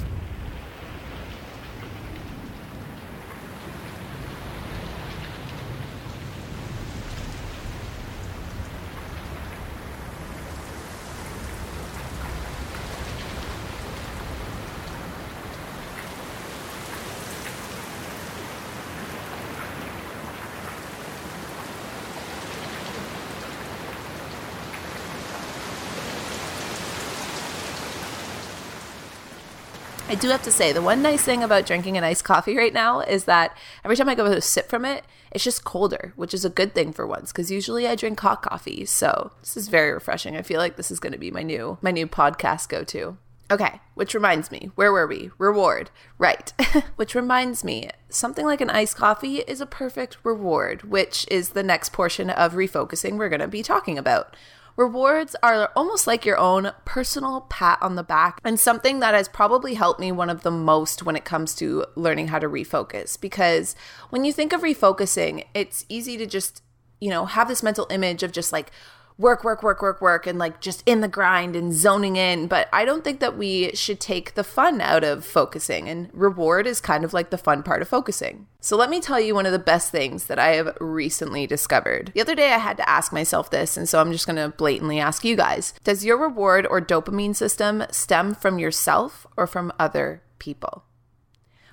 I 30.15 30.17
do 30.17 30.29
have 30.29 30.45
to 30.45 30.53
say, 30.53 30.73
the 30.73 30.81
one 30.81 31.03
nice 31.03 31.25
thing 31.25 31.43
about 31.43 31.67
drinking 31.67 31.97
an 31.97 32.05
iced 32.05 32.23
coffee 32.23 32.57
right 32.57 32.73
now 32.73 33.01
is 33.01 33.25
that 33.25 33.53
every 33.85 33.97
time 33.97 34.09
I 34.09 34.15
go 34.15 34.33
to 34.33 34.41
sip 34.41 34.69
from 34.69 34.85
it, 34.85 35.05
it's 35.33 35.43
just 35.43 35.65
colder, 35.65 36.13
which 36.15 36.33
is 36.33 36.45
a 36.45 36.51
good 36.51 36.73
thing 36.73 36.93
for 36.93 37.05
once 37.05 37.33
because 37.33 37.51
usually 37.51 37.89
I 37.89 37.97
drink 37.97 38.21
hot 38.21 38.41
coffee. 38.41 38.85
So 38.85 39.33
this 39.41 39.57
is 39.57 39.67
very 39.67 39.91
refreshing. 39.91 40.37
I 40.37 40.43
feel 40.43 40.61
like 40.61 40.77
this 40.77 40.93
is 40.93 41.01
going 41.01 41.15
to 41.15 41.19
be 41.19 41.33
my 41.33 41.43
new 41.43 41.79
my 41.83 41.91
new 41.91 42.07
podcast 42.07 42.69
go 42.69 42.85
to. 42.85 43.17
Okay, 43.51 43.81
which 43.95 44.15
reminds 44.15 44.53
me, 44.53 44.71
where 44.77 44.93
were 44.93 45.09
we? 45.09 45.33
Reward. 45.37 45.91
Right. 46.17 46.53
which 46.95 47.17
reminds 47.17 47.65
me, 47.65 47.91
something 48.09 48.47
like 48.47 48.61
an 48.61 48.71
iced 48.71 48.95
coffee 48.95 49.39
is 49.39 49.61
a 49.61 49.67
perfect 49.67 50.19
reward, 50.23 50.85
which 50.85 51.27
is 51.29 51.49
the 51.51 51.65
next 51.65 51.93
portion 51.93 52.31
of 52.31 52.53
refocusing 52.53 53.19
we're 53.19 53.29
going 53.29 53.41
to 53.41 53.49
be 53.49 53.65
talking 53.65 53.99
about. 53.99 54.37
Rewards 54.77 55.37
are 55.43 55.71
almost 55.77 56.07
like 56.07 56.25
your 56.25 56.39
own 56.39 56.73
personal 56.85 57.43
pat 57.43 57.79
on 57.81 57.95
the 57.95 58.03
back 58.03 58.41
and 58.45 58.59
something 58.59 58.99
that 59.01 59.15
has 59.15 59.29
probably 59.29 59.75
helped 59.75 60.01
me 60.01 60.11
one 60.11 60.31
of 60.31 60.43
the 60.43 60.51
most 60.51 61.05
when 61.05 61.15
it 61.15 61.25
comes 61.25 61.55
to 61.57 61.85
learning 61.95 62.29
how 62.29 62.41
to 62.41 62.49
refocus. 62.49 63.21
Because 63.21 63.77
when 64.11 64.25
you 64.25 64.33
think 64.33 64.53
of 64.53 64.63
refocusing, 64.63 65.45
it's 65.55 65.85
easy 65.89 66.17
to 66.17 66.27
just, 66.27 66.63
you 67.01 67.09
know, 67.09 67.27
have 67.27 67.47
this 67.47 67.63
mental 67.63 67.87
image 67.89 68.23
of 68.25 68.33
just 68.33 68.53
like, 68.53 68.73
work, 69.17 69.45
work, 69.45 69.63
work, 69.63 69.81
work, 69.81 70.01
work, 70.01 70.27
and 70.27 70.39
like 70.39 70.61
just 70.61 70.83
in 70.87 71.01
the 71.01 71.09
grind 71.09 71.55
and 71.55 71.73
zoning 71.73 72.17
in. 72.17 72.47
But 72.49 72.69
I 72.73 72.85
don't 72.85 73.05
think 73.05 73.21
that 73.21 73.37
we 73.37 73.71
should 73.75 74.01
take 74.01 74.35
the 74.35 74.45
fun 74.45 74.81
out 74.81 75.05
of 75.05 75.25
focusing, 75.25 75.89
and 75.89 76.11
reward 76.13 76.67
is 76.67 76.81
kind 76.81 77.05
of 77.05 77.13
like 77.13 77.31
the 77.31 77.39
fun 77.39 77.63
part 77.63 77.83
of 77.83 77.89
focusing. 77.89 78.47
So 78.61 78.77
let 78.77 78.91
me 78.91 79.01
tell 79.01 79.21
you 79.21 79.35
one 79.35 79.47
of 79.47 79.53
the 79.53 79.59
best 79.59 79.91
things 79.91 80.25
that 80.25 80.39
I 80.39 80.55
have 80.57 80.77
recently 80.81 81.47
discovered. 81.47 82.11
The 82.15 82.21
other 82.21 82.35
day 82.35 82.53
I 82.53 82.59
had 82.59 82.77
to 82.79 82.89
ask 82.89 83.13
myself 83.13 83.51
this, 83.51 83.77
and 83.77 83.89
so 83.89 84.01
I'm 84.01 84.13
just 84.13 84.27
gonna 84.27 84.49
blatantly 84.49 84.99
ask 84.99 85.25
you 85.25 85.37
guys 85.37 85.75
Does 85.85 86.05
your 86.05 86.17
reward 86.17 86.67
or 86.67 86.81
dopamine 86.81 87.37
system 87.37 87.85
stem 87.91 88.35
from 88.35 88.59
yourself 88.59 89.27
or 89.37 89.47
from 89.47 89.73
other 89.79 90.23
people? 90.39 90.85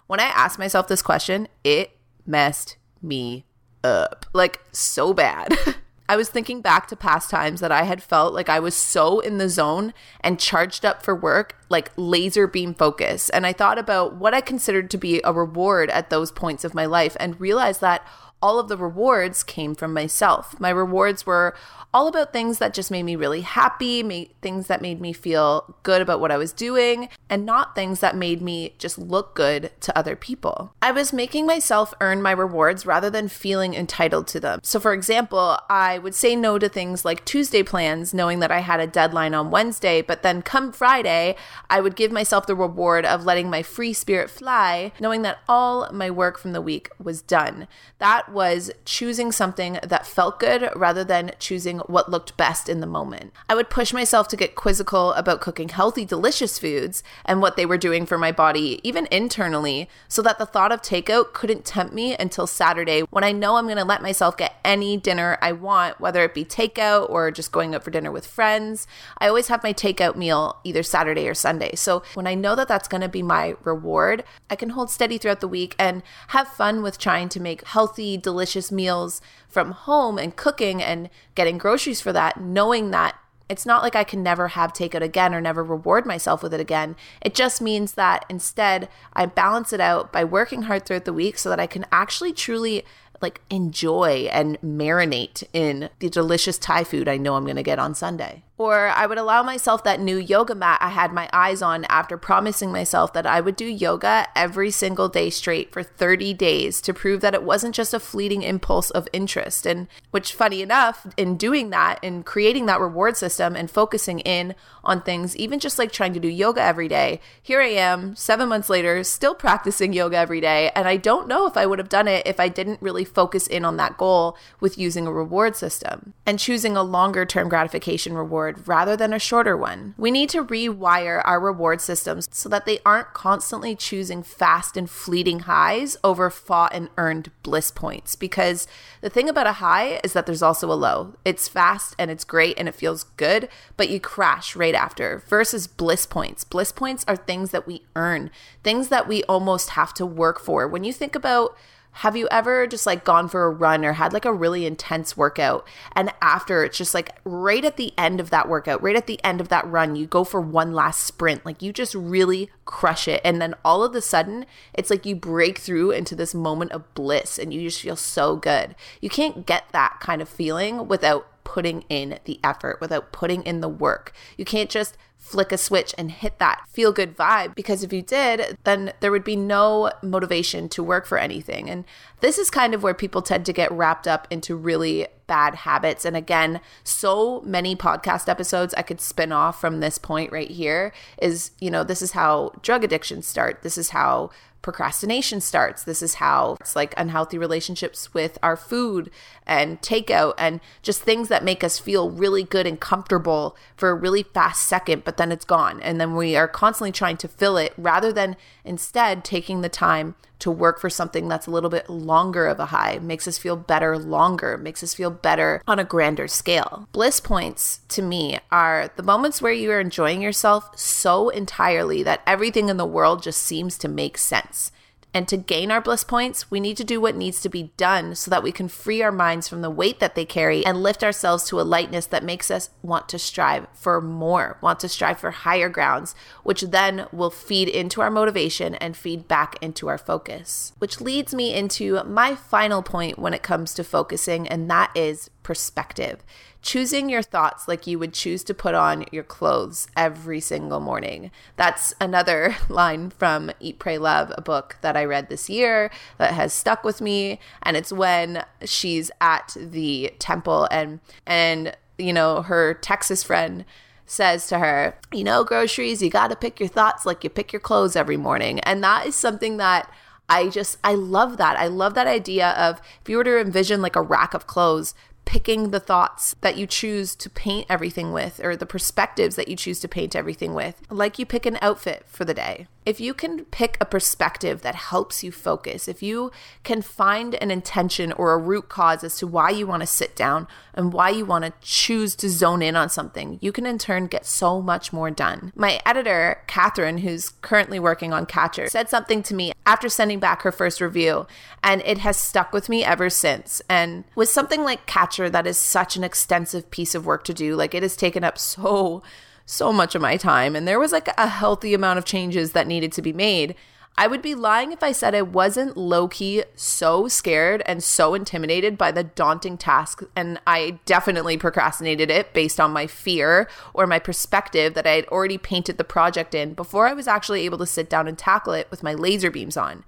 When 0.07 0.19
I 0.19 0.25
asked 0.25 0.60
myself 0.60 0.88
this 0.88 1.01
question, 1.01 1.48
it 1.63 1.98
messed 2.25 2.77
me 3.01 3.45
up 3.83 4.25
like 4.33 4.62
so 4.71 5.13
bad. 5.13 5.57
I 6.12 6.18
was 6.18 6.27
thinking 6.27 6.60
back 6.60 6.88
to 6.88 6.98
past 6.98 7.30
times 7.30 7.62
that 7.62 7.72
I 7.72 7.84
had 7.84 8.03
felt 8.03 8.34
like 8.34 8.50
I 8.50 8.60
was 8.60 8.75
so 8.75 9.22
in 9.22 9.38
the 9.38 9.48
zone 9.48 9.94
and 10.20 10.38
charged 10.38 10.84
up 10.84 11.01
for 11.01 11.15
work, 11.15 11.56
like 11.70 11.89
laser 11.96 12.48
beam 12.48 12.74
focus. 12.74 13.30
And 13.30 13.48
I 13.48 13.53
thought 13.53 13.77
about 13.77 14.18
what 14.18 14.34
I 14.34 14.41
considered 14.41 14.91
to 14.91 14.98
be 14.98 15.22
a 15.24 15.32
reward 15.32 15.89
at 15.89 16.10
those 16.10 16.30
points 16.30 16.65
of 16.65 16.74
my 16.74 16.86
life 16.86 17.15
and 17.18 17.39
realized 17.39 17.80
that 17.80 18.06
all 18.41 18.60
of 18.60 18.67
the 18.67 18.77
rewards 18.77 19.43
came 19.43 19.75
from 19.75 19.93
myself. 19.93 20.60
My 20.60 20.69
rewards 20.69 21.25
were 21.25 21.55
all 21.93 22.07
about 22.07 22.31
things 22.31 22.57
that 22.60 22.74
just 22.74 22.89
made 22.89 23.03
me 23.03 23.15
really 23.15 23.41
happy, 23.41 24.01
made, 24.01 24.29
things 24.41 24.67
that 24.67 24.81
made 24.81 25.01
me 25.01 25.12
feel 25.12 25.75
good 25.83 26.01
about 26.01 26.21
what 26.21 26.31
I 26.31 26.38
was 26.38 26.53
doing, 26.53 27.10
and 27.29 27.45
not 27.45 27.75
things 27.75 28.00
that 28.00 28.15
made 28.15 28.41
me 28.41 28.75
just 28.77 28.98
look 28.98 29.36
good 29.36 29.71
to 29.81 29.98
other 29.98 30.15
people. 30.15 30.74
I 30.81 30.91
was 30.91 31.12
making 31.12 31.45
myself 31.45 31.93
earn 32.00 32.21
my 32.21 32.31
rewards 32.31 32.86
rather 32.86 33.10
than 33.10 33.27
feeling 33.27 33.74
entitled 33.74 34.27
to 34.27 34.39
them. 34.39 34.62
So, 34.63 34.79
for 34.79 34.93
example, 34.93 35.57
I 35.69 35.98
would 35.98 36.15
say 36.15 36.36
no 36.36 36.57
to 36.57 36.69
things 36.69 37.03
like 37.03 37.25
Tuesday 37.25 37.63
plans, 37.63 38.13
knowing 38.13 38.39
that 38.39 38.51
I 38.51 38.60
had 38.60 38.79
a 38.79 38.88
deadline 38.88 39.33
on 39.33 39.51
Wednesday, 39.51 40.01
but 40.01 40.24
then 40.24 40.41
come 40.41 40.71
Friday, 40.71 41.36
I 41.69 41.81
would 41.81 41.95
give 41.95 42.12
myself 42.12 42.48
the 42.48 42.55
reward 42.55 43.05
of 43.05 43.25
letting 43.25 43.50
my 43.50 43.63
free 43.63 43.93
spirit 43.93 44.29
fly, 44.29 44.93
knowing 45.00 45.24
that 45.24 45.39
all 45.48 45.91
my 45.91 46.10
work 46.10 46.39
from 46.39 46.53
the 46.53 46.62
week 46.62 46.89
was 46.98 47.21
done. 47.21 47.67
That 48.00 48.30
was 48.31 48.71
choosing 48.85 49.31
something 49.31 49.79
that 49.83 50.05
felt 50.05 50.39
good 50.39 50.69
rather 50.75 51.03
than 51.03 51.31
choosing 51.39 51.79
what 51.79 52.09
looked 52.09 52.38
best 52.38 52.69
in 52.69 52.79
the 52.79 52.88
moment. 52.88 53.33
I 53.50 53.55
would 53.55 53.69
push 53.69 53.93
myself 53.93 54.27
to 54.29 54.38
get 54.38 54.55
quizzical 54.55 55.13
about 55.13 55.41
cooking 55.41 55.69
healthy, 55.69 56.05
delicious 56.05 56.59
foods 56.59 57.03
and 57.25 57.41
what 57.41 57.55
they 57.55 57.65
were 57.65 57.77
doing 57.77 58.05
for 58.05 58.17
my 58.17 58.31
body, 58.31 58.79
even 58.83 59.07
internally, 59.11 59.89
so 60.07 60.21
that 60.21 60.38
the 60.38 60.45
thought 60.45 60.71
of 60.71 60.81
takeout 60.81 61.33
couldn't 61.33 61.65
tempt 61.65 61.93
me 61.93 62.15
until 62.17 62.47
Saturday 62.47 63.01
when 63.09 63.23
I 63.23 63.31
know 63.31 63.55
I'm 63.55 63.65
going 63.65 63.77
to 63.77 63.85
let 63.85 64.01
myself 64.01 64.38
get 64.38 64.55
any 64.63 64.97
dinner 64.97 65.38
I 65.41 65.51
want, 65.51 66.00
whether 66.00 66.23
it 66.23 66.33
be 66.33 66.45
takeout 66.45 67.09
or 67.09 67.31
just 67.31 67.51
going 67.51 67.75
out 67.75 67.83
for 67.83 67.91
dinner 67.91 68.11
with 68.11 68.27
friends. 68.27 68.88
I 69.17 69.27
always 69.27 69.47
have 69.47 69.63
my 69.63 69.73
takeout 69.73 70.15
meal 70.15 70.59
either 70.63 70.83
Saturday 70.83 71.27
or 71.27 71.33
Sunday. 71.33 71.75
So 71.75 72.03
when 72.13 72.27
I 72.27 72.35
know 72.35 72.55
that 72.55 72.67
that's 72.67 72.88
going 72.88 73.01
to 73.01 73.09
be 73.09 73.23
my 73.23 73.55
reward, 73.63 74.23
I 74.50 74.55
can 74.55 74.69
hold 74.69 74.89
steady 74.89 75.17
throughout 75.17 75.41
the 75.41 75.47
week 75.47 75.75
and 75.77 76.03
have 76.29 76.47
fun 76.47 76.81
with 76.81 76.97
trying 76.97 77.29
to 77.29 77.39
make 77.39 77.65
healthy, 77.67 78.17
delicious 78.22 78.72
meals 78.72 79.22
from 79.48 79.72
home 79.72 80.18
and 80.18 80.36
cooking 80.36 80.82
and 80.82 81.10
getting 81.36 81.58
groceries 81.58 82.01
for 82.01 82.13
that, 82.13 82.40
knowing 82.40 82.92
that 82.92 83.16
it's 83.50 83.66
not 83.66 83.84
like 83.84 83.98
I 83.98 84.06
can 84.06 84.24
never 84.24 84.50
have 84.50 84.72
takeout 84.72 85.01
again 85.01 85.36
or 85.36 85.42
never 85.42 85.62
reward 85.62 86.06
myself 86.06 86.42
with 86.42 86.54
it 86.54 86.62
again. 86.62 86.96
It 87.22 87.36
just 87.36 87.62
means 87.62 87.94
that 87.94 88.25
instead 88.30 88.88
I 89.12 89.25
balance 89.25 89.74
it 89.74 89.82
out 89.82 90.13
by 90.13 90.24
working 90.24 90.63
hard 90.63 90.86
throughout 90.86 91.04
the 91.04 91.12
week 91.12 91.38
so 91.38 91.50
that 91.50 91.60
I 91.60 91.68
can 91.68 91.86
actually 91.92 92.32
truly 92.32 92.86
like 93.22 93.42
enjoy 93.50 94.30
and 94.32 94.60
marinate 94.62 95.44
in 95.54 95.90
the 96.00 96.10
delicious 96.10 96.58
Thai 96.58 96.86
food 96.86 97.08
I 97.08 97.18
know 97.18 97.36
I'm 97.36 97.44
going 97.44 97.58
to 97.58 97.63
get 97.63 97.78
on 97.78 97.94
Sunday. 97.94 98.44
Or 98.62 98.89
I 98.89 99.08
would 99.08 99.18
allow 99.18 99.41
myself 99.41 99.84
that 99.86 100.00
new 100.00 100.18
yoga 100.18 100.53
mat 100.53 100.77
I 100.82 100.89
had 100.89 101.12
my 101.12 101.27
eyes 101.34 101.63
on 101.63 101.84
after 101.86 102.15
promising 102.15 102.72
myself 102.72 103.12
that 103.13 103.25
I 103.25 103.41
would 103.41 103.56
do 103.56 103.65
yoga 103.65 104.27
every 104.36 104.70
single 104.70 105.10
day 105.10 105.32
straight 105.32 105.74
for 105.74 105.82
30 105.82 106.36
days 106.36 106.80
to 106.82 106.94
prove 106.94 107.22
that 107.22 107.34
it 107.34 107.41
wasn't 107.41 107.74
just 107.74 107.91
a 107.91 108.00
fleeting 108.00 108.44
impulse 108.44 108.91
of 108.91 109.08
interest. 109.12 109.65
And 109.65 109.88
which, 110.12 110.36
funny 110.36 110.62
enough, 110.62 111.08
in 111.18 111.38
doing 111.38 111.72
that, 111.72 111.98
in 112.03 112.22
creating 112.22 112.68
that 112.68 112.80
reward 112.80 113.18
system 113.18 113.56
and 113.56 113.72
focusing 113.72 114.20
in 114.20 114.53
on 114.84 115.01
things, 115.01 115.36
even 115.36 115.60
just 115.60 115.80
like 115.80 115.91
trying 115.91 116.13
to 116.13 116.20
do 116.20 116.27
yoga 116.27 116.62
every 116.62 116.88
day, 116.88 117.20
here 117.41 117.62
I 117.62 117.70
am, 117.70 118.15
seven 118.15 118.48
months 118.48 118.70
later, 118.70 119.03
still 119.03 119.34
practicing 119.34 119.91
yoga 119.91 120.18
every 120.18 120.39
day. 120.39 120.70
And 120.75 120.88
I 120.88 120.98
don't 120.98 121.27
know 121.27 121.48
if 121.48 121.58
I 121.58 121.65
would 121.65 121.80
have 121.80 121.89
done 121.89 122.08
it 122.08 122.27
if 122.27 122.39
I 122.39 122.48
didn't 122.48 122.80
really 122.80 123.06
focus 123.06 123.48
in 123.48 123.65
on 123.65 123.77
that 123.77 123.98
goal 123.98 124.38
with 124.60 124.77
using 124.77 125.08
a 125.08 125.12
reward 125.12 125.56
system 125.56 126.13
and 126.27 126.38
choosing 126.38 126.77
a 126.77 126.84
longer 126.84 127.25
term 127.25 127.50
gratification 127.50 128.13
reward 128.13 128.50
reward 128.51 128.67
rather 128.67 128.96
than 128.96 129.13
a 129.13 129.20
shorter 129.20 129.58
one. 129.58 129.93
We 129.98 130.12
need 130.12 130.29
to 130.29 130.43
rewire 130.43 131.22
our 131.25 131.39
reward 131.39 131.81
systems 131.81 132.27
so 132.31 132.50
that 132.50 132.65
they 132.65 132.79
aren't 132.86 133.13
constantly 133.13 133.75
choosing 133.75 134.24
fast 134.24 134.77
and 134.77 134.89
fleeting 134.89 135.41
highs 135.41 135.98
over 136.03 136.29
fought 136.29 136.74
and 136.74 136.90
earned 136.98 137.31
bliss 137.44 137.72
points. 137.72 138.16
Because 138.16 138.68
the 139.01 139.09
thing 139.09 139.29
about 139.29 139.48
a 139.48 139.53
high 139.53 140.00
is 140.03 140.14
that 140.14 140.25
there's 140.25 140.42
also 140.42 140.72
a 140.72 140.74
low. 140.74 141.16
It's 141.25 141.48
fast 141.48 141.96
and 141.98 142.11
it's 142.11 142.24
great 142.24 142.57
and 142.57 142.68
it 142.68 142.75
feels 142.75 143.03
good, 143.18 143.50
but 143.77 143.90
you 143.90 144.00
crash 144.00 144.55
right 144.55 144.75
after. 144.75 145.24
Versus 145.27 145.68
bliss 145.68 146.05
points. 146.05 146.44
Bliss 146.44 146.72
points 146.72 147.05
are 147.07 147.16
things 147.16 147.51
that 147.51 147.68
we 147.68 147.83
earn, 147.96 148.29
things 148.64 148.90
that 148.90 149.07
we 149.07 149.24
almost 149.24 149.72
have 149.72 149.94
to 149.96 150.05
work 150.05 150.40
for. 150.40 150.68
When 150.68 150.83
you 150.83 150.94
think 150.94 151.16
about 151.16 151.55
have 151.94 152.16
you 152.16 152.27
ever 152.32 152.68
just 152.68 152.86
like 152.86 153.04
gone 153.04 153.27
for 153.27 153.46
a 153.46 153.50
run 153.50 153.84
or 153.84 153.94
had 153.94 154.14
like 154.14 154.25
a 154.25 154.34
really 154.34 154.66
intense 154.66 155.18
workout 155.18 155.68
and 155.96 156.12
after 156.22 156.64
it's 156.64 156.77
just 156.77 156.94
like 156.94 157.18
right 157.24 157.66
at 157.66 157.77
the 157.77 157.94
end 157.98 158.20
of 158.20 158.30
that 158.30 158.48
workout, 158.48 158.82
right 158.82 158.96
at 158.96 159.08
the 159.08 159.20
end 159.24 159.42
of 159.42 159.50
that 159.50 159.68
run, 159.68 159.96
you 159.96 160.06
go 160.06 160.24
for 160.24 160.40
one 160.40 160.74
last 160.74 161.01
sprint, 161.01 161.46
like 161.46 161.62
you 161.62 161.74
just 161.74 161.94
really 161.94 162.50
crush 162.66 163.08
it 163.08 163.22
and 163.24 163.42
then 163.42 163.54
all 163.66 163.84
of 163.84 163.94
a 163.94 164.01
sudden 164.01 164.46
it's 164.74 164.90
like 164.90 165.06
you 165.06 165.16
break 165.16 165.58
through 165.58 165.92
into 165.92 166.16
this 166.16 166.34
moment 166.34 166.72
of 166.72 166.94
bliss 166.94 167.38
and 167.38 167.54
you 167.54 167.62
just 167.62 167.82
feel 167.82 167.96
so 167.96 168.36
good. 168.36 168.75
You 169.01 169.10
can't 169.10 169.46
get 169.46 169.66
that 169.72 169.98
kind 170.00 170.22
of 170.22 170.30
feeling 170.30 170.88
without 170.88 171.27
putting 171.44 171.84
in 171.90 172.20
the 172.25 172.40
effort, 172.44 172.80
without 172.80 173.12
putting 173.12 173.44
in 173.44 173.60
the 173.60 173.70
work. 173.70 174.14
You 174.38 174.46
can't 174.46 174.70
just 174.70 174.98
flick 175.22 175.51
a 175.51 175.57
switch 175.57 175.94
and 176.00 176.12
hit 176.12 176.40
that 176.40 176.64
feel 176.72 176.92
good 176.92 177.16
vibe 177.16 177.53
because 177.55 177.84
if 177.84 177.94
you 177.94 178.01
did, 178.01 178.57
then 178.64 178.92
there 179.01 179.12
would 179.12 179.24
be 179.24 179.36
no 179.36 179.92
motivation 180.01 180.68
to 180.68 180.84
work 180.84 181.05
for 181.05 181.18
anything. 181.18 181.70
And 181.70 181.86
this 182.22 182.40
is 182.40 182.50
kind 182.50 182.74
of 182.74 182.81
where 182.81 182.96
people 182.96 183.22
tend 183.22 183.46
to 183.46 183.53
get 183.53 183.72
wrapped 183.72 184.07
up 184.07 184.27
into 184.31 184.55
really 184.55 185.07
bad 185.27 185.55
habits. 185.55 186.05
And 186.05 186.18
again, 186.18 186.60
so 186.84 187.42
many 187.42 187.75
podcast 187.75 188.27
episodes 188.27 188.74
I 188.74 188.81
could 188.81 189.00
spin 189.00 189.31
off 189.31 189.62
from 189.62 189.79
this 189.79 189.98
point 189.98 190.31
right 190.31 190.50
here 190.50 190.92
is, 191.22 191.51
you 191.60 191.70
know, 191.70 191.84
this 191.84 192.01
is 192.01 192.12
how 192.12 192.51
drug 192.62 192.84
addictions 192.84 193.27
start. 193.27 193.62
This 193.62 193.77
is 193.77 193.92
how 193.92 194.31
procrastination 194.61 195.41
starts. 195.41 195.83
This 195.83 196.01
is 196.01 196.15
how 196.15 196.57
it's 196.59 196.75
like 196.75 196.93
unhealthy 196.97 197.37
relationships 197.37 198.13
with 198.13 198.37
our 198.43 198.55
food 198.55 199.09
and 199.45 199.81
takeout 199.81 200.33
and 200.37 200.59
just 200.81 201.01
things 201.01 201.27
that 201.29 201.43
make 201.43 201.63
us 201.63 201.79
feel 201.79 202.09
really 202.09 202.43
good 202.43 202.67
and 202.67 202.79
comfortable 202.79 203.55
for 203.75 203.89
a 203.89 203.95
really 203.95 204.24
fast 204.24 204.67
second, 204.67 205.03
but 205.03 205.17
then 205.17 205.31
it's 205.31 205.45
gone. 205.45 205.81
And 205.81 206.00
then 206.00 206.15
we 206.15 206.35
are 206.35 206.47
constantly 206.47 206.91
trying 206.91 207.17
to 207.17 207.27
fill 207.27 207.57
it 207.57 207.74
rather 207.77 208.13
than 208.13 208.37
instead 208.63 209.24
taking 209.24 209.61
the 209.61 209.69
time 209.69 210.15
to 210.42 210.51
work 210.51 210.80
for 210.80 210.90
something 210.90 211.27
that's 211.27 211.48
a 211.48 211.51
little 211.51 211.70
bit 211.70 211.90
longer 211.90 212.48
of 212.48 212.60
a 212.60 212.68
high, 212.68 213.00
makes 213.01 213.27
us 213.27 213.38
feel 213.38 213.56
better 213.56 213.98
longer, 213.98 214.58
makes 214.58 214.84
us 214.84 214.94
feel 214.94 215.10
better 215.10 215.62
on 215.68 215.80
a 215.80 215.84
grander 215.84 216.27
scale. 216.27 216.88
Bliss 216.92 217.20
points 217.20 217.80
to 217.90 218.01
me 218.01 218.40
are 218.51 218.92
the 218.96 219.04
moments 219.04 219.42
where 219.42 219.54
you 219.54 219.72
are 219.72 219.80
enjoying 219.80 220.22
yourself 220.22 220.77
so 220.77 221.30
entirely 221.30 222.04
that 222.04 222.22
everything 222.27 222.70
in 222.70 222.77
the 222.77 222.86
world 222.86 223.24
just 223.24 223.42
seems 223.42 223.77
to 223.77 223.88
make 223.88 224.18
sense. 224.18 224.72
And 225.13 225.27
to 225.27 225.35
gain 225.35 225.71
our 225.71 225.81
bliss 225.81 226.05
points, 226.05 226.50
we 226.50 226.61
need 226.61 226.77
to 226.77 226.85
do 226.85 227.01
what 227.01 227.17
needs 227.17 227.41
to 227.41 227.50
be 227.50 227.71
done 227.75 228.15
so 228.15 228.31
that 228.31 228.43
we 228.43 228.51
can 228.53 228.69
free 228.69 229.01
our 229.01 229.11
minds 229.11 229.47
from 229.47 229.61
the 229.61 229.69
weight 229.69 230.00
that 230.00 230.15
they 230.15 230.24
carry 230.24 230.65
and 230.65 230.81
lift 230.81 231.03
ourselves 231.03 231.43
to 231.45 231.59
a 231.59 231.63
lightness 231.63 232.05
that 232.05 232.24
makes 232.24 232.50
us 232.50 232.69
want 232.81 233.09
to 233.09 233.19
strive 233.19 233.67
for 233.74 234.00
more, 234.00 234.57
want 234.61 234.79
to 234.79 234.87
strive 234.87 235.19
for 235.19 235.31
higher 235.31 235.67
grounds, 235.67 236.15
which 236.43 236.61
then 236.61 237.07
will 237.11 237.29
feed 237.29 237.67
into 237.67 238.00
our 238.00 238.09
motivation 238.09 238.75
and 238.75 238.95
feed 238.95 239.27
back 239.27 239.57
into 239.61 239.89
our 239.89 239.97
focus. 239.97 240.71
Which 240.79 241.01
leads 241.01 241.33
me 241.33 241.53
into 241.53 242.01
my 242.05 242.33
final 242.35 242.81
point 242.81 243.19
when 243.19 243.33
it 243.33 243.43
comes 243.43 243.74
to 243.74 243.83
focusing, 243.83 244.47
and 244.47 244.69
that 244.69 244.91
is 244.95 245.29
perspective 245.43 246.24
choosing 246.61 247.09
your 247.09 247.24
thoughts 247.24 247.67
like 247.67 247.87
you 247.87 247.97
would 247.97 248.13
choose 248.13 248.43
to 248.43 248.53
put 248.53 248.75
on 248.75 249.05
your 249.11 249.24
clothes 249.24 249.87
every 249.97 250.39
single 250.39 250.79
morning. 250.79 251.31
That's 251.55 251.93
another 252.00 252.55
line 252.69 253.09
from 253.09 253.51
Eat, 253.59 253.79
Pray, 253.79 253.97
Love, 253.97 254.31
a 254.37 254.41
book 254.41 254.77
that 254.81 254.95
I 254.95 255.05
read 255.05 255.29
this 255.29 255.50
year 255.50 255.91
that 256.17 256.33
has 256.33 256.53
stuck 256.53 256.83
with 256.83 257.01
me. 257.01 257.39
And 257.63 257.75
it's 257.75 257.91
when 257.91 258.45
she's 258.63 259.09
at 259.19 259.55
the 259.59 260.13
temple 260.19 260.67
and, 260.71 261.00
and, 261.25 261.75
you 261.97 262.13
know, 262.13 262.43
her 262.43 262.75
Texas 262.75 263.24
friend 263.24 263.65
says 264.05 264.47
to 264.47 264.59
her, 264.59 264.97
you 265.11 265.24
know, 265.24 265.43
groceries, 265.43 266.01
you 266.01 266.09
got 266.09 266.29
to 266.29 266.35
pick 266.35 266.59
your 266.59 266.69
thoughts 266.69 267.05
like 267.05 267.24
you 267.24 267.29
pick 267.29 267.53
your 267.53 267.61
clothes 267.61 267.95
every 267.95 268.17
morning. 268.17 268.59
And 268.61 268.83
that 268.83 269.07
is 269.07 269.15
something 269.15 269.57
that 269.57 269.89
I 270.27 270.47
just, 270.47 270.77
I 270.83 270.95
love 270.95 271.37
that. 271.37 271.57
I 271.57 271.67
love 271.67 271.93
that 271.95 272.07
idea 272.07 272.51
of 272.51 272.81
if 273.01 273.09
you 273.09 273.17
were 273.17 273.24
to 273.24 273.39
envision 273.39 273.81
like 273.81 273.95
a 273.95 274.01
rack 274.01 274.33
of 274.33 274.47
clothes, 274.47 274.93
picking 275.25 275.72
the 275.72 275.79
thoughts 275.79 276.36
that 276.42 276.57
you 276.57 276.68
choose 276.68 277.16
to 277.16 277.29
paint 277.29 277.66
everything 277.70 278.12
with 278.12 278.44
or 278.44 278.55
the 278.55 278.66
perspectives 278.66 279.36
that 279.36 279.48
you 279.48 279.55
choose 279.55 279.79
to 279.79 279.88
paint 279.88 280.16
everything 280.16 280.53
with, 280.53 280.81
like 280.90 281.18
you 281.18 281.25
pick 281.25 281.46
an 281.46 281.57
outfit 281.62 282.03
for 282.07 282.25
the 282.25 282.34
day. 282.34 282.68
If 282.84 283.00
you 283.00 283.14
can 283.14 283.46
pick 283.46 283.77
a 283.79 283.86
perspective 283.86 284.64
that 284.64 284.74
helps 284.74 285.24
you 285.24 285.31
focus, 285.31 285.88
if 285.88 286.01
you 286.01 286.31
can 286.64 286.81
find 286.81 287.36
an 287.36 287.51
intention 287.51 288.12
or 288.12 288.34
a 288.34 288.40
root 288.40 288.70
cause 288.70 289.03
as 289.03 289.18
to 289.18 289.27
why 289.27 289.51
you 289.51 289.68
want 289.68 289.81
to 289.81 289.88
sit 289.88 290.16
down 290.16 290.48
and 290.74 290.92
why 290.92 291.12
you 291.12 291.24
want 291.24 291.46
to 291.46 291.53
choose 291.62 292.16
to 292.16 292.29
zone 292.29 292.64
in 292.64 292.75
on 292.75 292.90
something, 292.90 293.38
you 293.40 293.51
can 293.51 293.68
in 293.68 293.77
turn 293.77 294.07
get 294.07 294.25
so 294.25 294.64
much 294.64 294.92
more 294.92 295.12
done. 295.12 295.53
My 295.55 295.79
editor, 295.86 296.42
Catherine, 296.48 297.00
who's 297.00 297.29
currently 297.44 297.79
working 297.79 298.14
on 298.14 298.25
Catcher, 298.25 298.68
said 298.68 298.90
something 298.90 299.22
to 299.24 299.36
me 299.36 299.53
after 299.68 299.88
sending 299.88 300.20
back 300.20 300.42
her 300.42 300.51
first 300.51 300.81
review, 300.81 301.27
and 301.64 301.84
it 301.86 302.00
has 302.00 302.18
stuck 302.18 302.51
with 302.51 302.68
me 302.68 302.84
ever 302.84 303.12
since. 303.12 303.62
And 303.70 304.05
with 304.16 304.29
something 304.29 304.64
like 304.64 304.88
Catcher, 304.88 305.10
that 305.19 305.47
is 305.47 305.57
such 305.57 305.95
an 305.95 306.03
extensive 306.03 306.71
piece 306.71 306.95
of 306.95 307.05
work 307.05 307.24
to 307.25 307.33
do. 307.33 307.55
Like 307.55 307.74
it 307.74 307.83
has 307.83 307.95
taken 307.95 308.24
up 308.24 308.37
so, 308.37 309.03
so 309.45 309.74
much 309.74 309.95
of 309.95 310.01
my 310.01 310.17
time. 310.17 310.55
And 310.55 310.67
there 310.67 310.79
was 310.79 310.91
like 310.91 311.09
a 311.17 311.27
healthy 311.27 311.74
amount 311.74 312.00
of 312.00 312.05
changes 312.05 312.51
that 312.51 312.67
needed 312.67 312.91
to 312.93 313.01
be 313.01 313.13
made. 313.13 313.55
I 313.97 314.07
would 314.07 314.21
be 314.21 314.35
lying 314.35 314.71
if 314.71 314.83
I 314.83 314.93
said 314.93 315.13
I 315.13 315.21
wasn't 315.21 315.75
low 315.75 316.07
key 316.07 316.43
so 316.55 317.07
scared 317.07 317.61
and 317.65 317.83
so 317.83 318.13
intimidated 318.13 318.77
by 318.77 318.91
the 318.91 319.03
daunting 319.03 319.57
task. 319.57 320.01
And 320.15 320.39
I 320.47 320.79
definitely 320.85 321.37
procrastinated 321.37 322.09
it 322.09 322.33
based 322.33 322.59
on 322.59 322.71
my 322.71 322.87
fear 322.87 323.50
or 323.74 323.85
my 323.85 324.00
perspective 324.00 324.74
that 324.75 324.87
I 324.87 324.91
had 324.91 325.05
already 325.07 325.37
painted 325.37 325.77
the 325.77 325.83
project 325.83 326.33
in 326.33 326.53
before 326.53 326.87
I 326.87 326.93
was 326.93 327.07
actually 327.07 327.45
able 327.45 327.57
to 327.57 327.65
sit 327.65 327.89
down 327.89 328.07
and 328.07 328.17
tackle 328.17 328.53
it 328.53 328.71
with 328.71 328.81
my 328.81 328.93
laser 328.93 329.29
beams 329.29 329.57
on. 329.57 329.83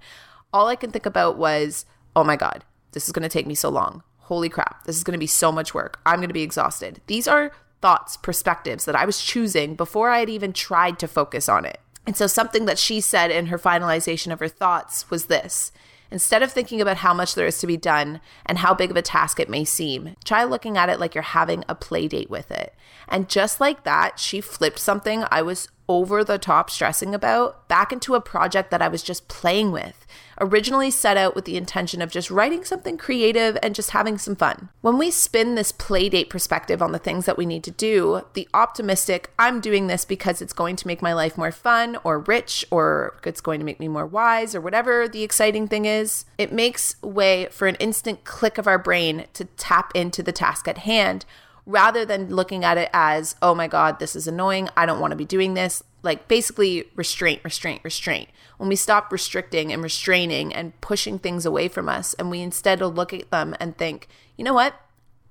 All 0.52 0.68
I 0.68 0.76
can 0.76 0.90
think 0.90 1.06
about 1.06 1.38
was, 1.38 1.86
oh 2.14 2.24
my 2.24 2.36
God, 2.36 2.62
this 2.92 3.06
is 3.06 3.12
going 3.12 3.22
to 3.22 3.28
take 3.28 3.46
me 3.46 3.54
so 3.54 3.70
long. 3.70 4.02
Holy 4.24 4.48
crap, 4.48 4.84
this 4.84 4.96
is 4.96 5.04
going 5.04 5.12
to 5.12 5.18
be 5.18 5.26
so 5.26 5.52
much 5.52 5.74
work. 5.74 6.00
I'm 6.04 6.16
going 6.16 6.28
to 6.28 6.34
be 6.34 6.42
exhausted. 6.42 7.00
These 7.06 7.28
are 7.28 7.52
thoughts, 7.80 8.16
perspectives 8.16 8.84
that 8.86 8.96
I 8.96 9.04
was 9.04 9.22
choosing 9.22 9.74
before 9.74 10.10
I 10.10 10.20
had 10.20 10.30
even 10.30 10.52
tried 10.52 10.98
to 11.00 11.08
focus 11.08 11.48
on 11.48 11.64
it. 11.64 11.80
And 12.06 12.16
so, 12.16 12.26
something 12.26 12.66
that 12.66 12.78
she 12.78 13.00
said 13.00 13.30
in 13.30 13.46
her 13.46 13.58
finalization 13.58 14.32
of 14.32 14.40
her 14.40 14.48
thoughts 14.48 15.10
was 15.10 15.26
this 15.26 15.72
Instead 16.14 16.44
of 16.44 16.52
thinking 16.52 16.80
about 16.80 16.98
how 16.98 17.12
much 17.12 17.34
there 17.34 17.46
is 17.46 17.58
to 17.58 17.66
be 17.66 17.76
done 17.76 18.20
and 18.46 18.58
how 18.58 18.72
big 18.72 18.90
of 18.90 18.96
a 18.96 19.02
task 19.02 19.40
it 19.40 19.48
may 19.48 19.64
seem, 19.64 20.14
try 20.24 20.44
looking 20.44 20.78
at 20.78 20.88
it 20.88 21.00
like 21.00 21.12
you're 21.12 21.22
having 21.22 21.64
a 21.68 21.74
play 21.74 22.06
date 22.06 22.30
with 22.30 22.52
it. 22.52 22.72
And 23.08 23.28
just 23.28 23.60
like 23.60 23.82
that, 23.82 24.20
she 24.20 24.40
flipped 24.40 24.78
something 24.78 25.24
I 25.30 25.42
was 25.42 25.68
over 25.88 26.22
the 26.22 26.38
top 26.38 26.70
stressing 26.70 27.16
about 27.16 27.68
back 27.68 27.92
into 27.92 28.14
a 28.14 28.20
project 28.20 28.70
that 28.70 28.80
I 28.80 28.86
was 28.86 29.02
just 29.02 29.26
playing 29.26 29.72
with. 29.72 30.03
Originally 30.40 30.90
set 30.90 31.16
out 31.16 31.34
with 31.34 31.44
the 31.44 31.56
intention 31.56 32.02
of 32.02 32.10
just 32.10 32.30
writing 32.30 32.64
something 32.64 32.96
creative 32.96 33.56
and 33.62 33.74
just 33.74 33.90
having 33.90 34.18
some 34.18 34.34
fun. 34.34 34.68
When 34.80 34.98
we 34.98 35.10
spin 35.10 35.54
this 35.54 35.72
playdate 35.72 36.28
perspective 36.28 36.82
on 36.82 36.92
the 36.92 36.98
things 36.98 37.26
that 37.26 37.38
we 37.38 37.46
need 37.46 37.62
to 37.64 37.70
do, 37.70 38.22
the 38.34 38.48
optimistic, 38.52 39.30
I'm 39.38 39.60
doing 39.60 39.86
this 39.86 40.04
because 40.04 40.42
it's 40.42 40.52
going 40.52 40.76
to 40.76 40.86
make 40.86 41.02
my 41.02 41.12
life 41.12 41.38
more 41.38 41.52
fun 41.52 41.96
or 42.04 42.18
rich 42.18 42.64
or 42.70 43.16
it's 43.24 43.40
going 43.40 43.60
to 43.60 43.66
make 43.66 43.80
me 43.80 43.88
more 43.88 44.06
wise 44.06 44.54
or 44.54 44.60
whatever 44.60 45.08
the 45.08 45.22
exciting 45.22 45.68
thing 45.68 45.84
is, 45.84 46.24
it 46.38 46.52
makes 46.52 47.00
way 47.02 47.46
for 47.50 47.68
an 47.68 47.76
instant 47.76 48.24
click 48.24 48.58
of 48.58 48.66
our 48.66 48.78
brain 48.78 49.26
to 49.34 49.44
tap 49.56 49.92
into 49.94 50.22
the 50.22 50.32
task 50.32 50.66
at 50.66 50.78
hand 50.78 51.24
rather 51.66 52.04
than 52.04 52.34
looking 52.34 52.64
at 52.64 52.78
it 52.78 52.90
as, 52.92 53.36
oh 53.40 53.54
my 53.54 53.66
God, 53.66 53.98
this 53.98 54.14
is 54.14 54.28
annoying. 54.28 54.68
I 54.76 54.86
don't 54.86 55.00
want 55.00 55.12
to 55.12 55.16
be 55.16 55.24
doing 55.24 55.54
this. 55.54 55.82
Like 56.02 56.28
basically 56.28 56.84
restraint, 56.94 57.40
restraint, 57.42 57.82
restraint. 57.82 58.28
When 58.58 58.68
we 58.68 58.76
stop 58.76 59.10
restricting 59.10 59.72
and 59.72 59.82
restraining 59.82 60.54
and 60.54 60.78
pushing 60.80 61.18
things 61.18 61.46
away 61.46 61.68
from 61.68 61.88
us, 61.88 62.14
and 62.14 62.30
we 62.30 62.40
instead 62.40 62.80
look 62.80 63.12
at 63.12 63.30
them 63.30 63.56
and 63.58 63.76
think, 63.76 64.08
you 64.36 64.44
know 64.44 64.54
what? 64.54 64.74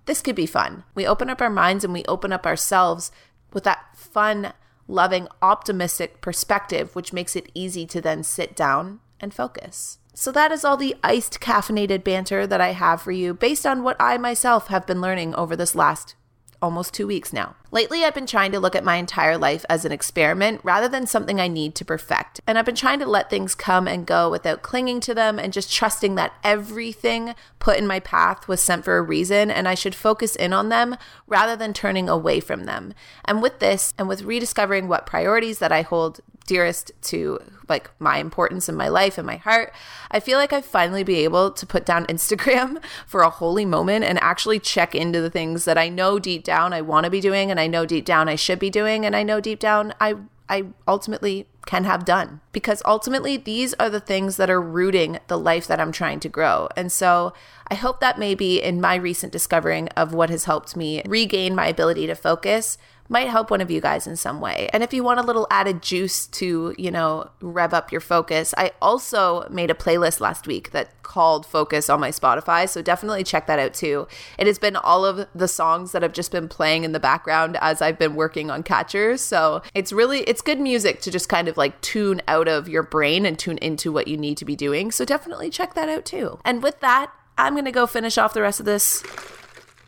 This 0.06 0.22
could 0.22 0.36
be 0.36 0.46
fun. 0.46 0.84
We 0.96 1.06
open 1.06 1.30
up 1.30 1.41
our 1.41 1.50
minds 1.50 1.84
and 1.84 1.93
we 1.93 2.04
open 2.06 2.34
up 2.34 2.46
ourselves 2.46 3.12
with 3.54 3.63
that 3.63 3.96
fun, 3.96 4.54
loving, 4.88 5.28
optimistic 5.41 6.19
perspective, 6.19 6.96
which 6.96 7.13
makes 7.13 7.36
it 7.36 7.52
easy 7.54 7.86
to 7.86 8.02
then 8.02 8.24
sit 8.24 8.56
down 8.56 9.00
and 9.19 9.34
focus. 9.34 10.00
So, 10.15 10.32
that 10.32 10.52
is 10.52 10.63
all 10.63 10.78
the 10.78 10.96
iced 11.04 11.39
caffeinated 11.39 12.04
banter 12.04 12.46
that 12.46 12.62
I 12.62 12.74
have 12.74 13.02
for 13.02 13.12
you 13.12 13.34
based 13.34 13.65
on 13.65 13.84
what 13.84 13.96
I 14.00 14.17
myself 14.17 14.67
have 14.67 14.86
been 14.86 15.02
learning 15.02 15.34
over 15.34 15.56
this 15.56 15.74
last 15.74 16.15
almost 16.63 16.93
two 16.93 17.06
weeks 17.06 17.34
now. 17.34 17.56
Lately, 17.74 18.06
I've 18.06 18.14
been 18.14 18.28
trying 18.28 18.52
to 18.52 18.60
look 18.60 18.76
at 18.76 18.84
my 18.84 18.98
entire 18.98 19.36
life 19.36 19.66
as 19.68 19.84
an 19.84 19.92
experiment 19.92 20.62
rather 20.62 20.88
than 20.88 21.08
something 21.08 21.42
I 21.42 21.48
need 21.48 21.74
to 21.74 21.84
perfect. 21.84 22.40
And 22.46 22.56
I've 22.56 22.68
been 22.68 22.76
trying 22.76 23.00
to 23.00 23.08
let 23.08 23.32
things 23.32 23.56
come 23.56 23.88
and 23.88 24.06
go 24.06 24.30
without 24.30 24.62
clinging 24.62 25.00
to 25.00 25.16
them 25.16 25.40
and 25.40 25.52
just 25.52 25.74
trusting 25.74 26.14
that 26.14 26.34
everything 26.44 27.34
put 27.58 27.80
in 27.80 27.88
my 27.88 28.00
path 28.00 28.48
was 28.48 28.62
sent 28.62 28.86
for 28.86 29.00
a 29.00 29.02
reason 29.02 29.50
and 29.50 29.68
I 29.68 29.74
should 29.74 29.96
focus 29.96 30.36
in 30.36 30.54
on 30.54 30.70
them 30.70 30.98
rather 31.26 31.56
than 31.56 31.74
turning 31.74 32.08
away 32.08 32.40
from 32.40 32.66
them. 32.66 32.94
And 33.26 33.42
with 33.42 33.58
this, 33.58 33.92
and 33.98 34.08
with 34.08 34.22
rediscovering 34.22 34.88
what 34.88 35.08
priorities 35.08 35.58
that 35.58 35.72
I 35.72 35.82
hold 35.82 36.20
dearest 36.46 36.92
to 37.02 37.40
like 37.70 37.90
my 38.00 38.18
importance 38.18 38.68
in 38.68 38.76
my 38.76 38.88
life 38.88 39.18
and 39.18 39.26
my 39.26 39.38
heart, 39.38 39.74
I 40.12 40.20
feel 40.20 40.38
like 40.38 40.52
I've 40.52 40.66
finally 40.66 41.04
be 41.04 41.24
able 41.24 41.52
to 41.52 41.66
put 41.66 41.86
down 41.86 42.06
Instagram 42.08 42.84
for 43.08 43.22
a 43.22 43.30
holy 43.30 43.66
moment 43.66 44.06
and 44.06 44.20
actually 44.22 44.60
check 44.60 44.94
into 44.94 45.22
the 45.22 45.30
things 45.30 45.66
that 45.66 45.78
I 45.78 45.90
know 45.90 46.20
deep 46.20 46.44
down 46.44 46.74
I 46.74 46.82
want 46.82 47.06
to 47.06 47.10
be 47.10 47.22
doing 47.22 47.50
and 47.50 47.60
I 47.63 47.67
know 47.67 47.86
deep 47.86 48.06
down 48.06 48.30
I 48.30 48.36
should 48.36 48.60
be 48.60 48.69
doing 48.69 49.06
and 49.06 49.15
I 49.15 49.23
know 49.23 49.39
deep 49.39 49.60
down 49.60 49.93
I 49.99 50.15
I 50.49 50.65
ultimately 50.88 51.47
can 51.65 51.86
have 51.86 52.04
done 52.04 52.41
because 52.52 52.82
ultimately 52.86 53.38
these 53.38 53.73
are 53.76 53.89
the 53.89 54.02
things 54.02 54.36
that 54.38 54.49
are 54.49 54.62
rooting 54.62 55.19
the 55.28 55.39
life 55.39 55.65
that 55.67 55.80
I'm 55.80 55.93
trying 55.93 56.19
to 56.19 56.30
grow. 56.30 56.67
And 56.76 56.91
so 56.91 57.34
I 57.69 57.76
hope 57.76 58.02
that 58.02 58.19
maybe 58.19 58.62
in 58.62 58.82
my 58.82 58.95
recent 58.95 59.32
discovering 59.32 59.88
of 59.89 60.13
what 60.13 60.30
has 60.30 60.43
helped 60.43 60.76
me 60.76 61.02
regain 61.08 61.56
my 61.56 61.67
ability 61.67 62.06
to 62.08 62.15
focus, 62.15 62.78
might 63.13 63.30
help 63.30 63.52
one 63.52 63.62
of 63.62 63.69
you 63.69 63.80
guys 63.80 64.08
in 64.08 64.15
some 64.15 64.41
way. 64.41 64.67
And 64.73 64.82
if 64.82 64.91
you 64.91 65.04
want 65.04 65.19
a 65.19 65.23
little 65.23 65.45
added 65.52 65.84
juice 65.84 66.26
to, 66.28 66.73
you 66.80 66.89
know, 66.89 67.30
rev 67.41 67.71
up 67.71 67.91
your 67.91 68.02
focus, 68.02 68.56
I 68.58 68.71
also 68.82 69.47
made 69.49 69.69
a 69.69 69.76
playlist 69.76 70.19
last 70.19 70.47
week 70.47 70.71
that 70.71 71.04
called 71.04 71.45
Focus 71.45 71.91
on 71.91 71.99
my 71.99 72.10
Spotify. 72.10 72.67
So 72.67 72.82
definitely 72.82 73.23
check 73.23 73.45
that 73.45 73.60
out 73.60 73.76
too. 73.76 74.08
It 74.39 74.47
has 74.47 74.58
been 74.58 74.76
all 74.76 75.06
of 75.06 75.28
the 75.36 75.47
songs 75.47 75.91
that 75.91 76.02
have 76.02 76.12
just 76.12 76.32
been 76.32 76.49
playing 76.49 76.86
in 76.86 76.91
the 76.91 76.99
background 76.99 77.56
as 77.62 77.84
I've 77.84 77.99
been 77.99 78.15
working 78.15 78.49
on 78.49 78.63
catchers. 78.63 79.21
So 79.21 79.62
it's 79.76 79.93
really 79.93 80.21
it's 80.21 80.41
good 80.41 80.60
music 80.60 80.99
to 81.02 81.12
just 81.12 81.30
kind 81.30 81.47
of 81.47 81.56
like 81.56 81.80
tune 81.82 82.19
out 82.28 82.47
of 82.47 82.67
your 82.67 82.82
brain 82.82 83.28
and 83.28 83.38
tune 83.38 83.60
into 83.60 83.91
what 83.91 84.08
you 84.08 84.17
need 84.17 84.38
to 84.38 84.45
be 84.45 84.56
doing. 84.56 84.89
So 84.91 85.06
definitely 85.06 85.52
check 85.52 85.76
that 85.76 85.88
out 85.88 86.06
too. 86.06 86.39
And 86.43 86.63
with 86.63 86.80
that, 86.80 87.13
I'm 87.38 87.54
going 87.54 87.65
to 87.65 87.71
go 87.71 87.86
finish 87.86 88.17
off 88.17 88.34
the 88.34 88.41
rest 88.41 88.60
of 88.60 88.65
this 88.65 89.04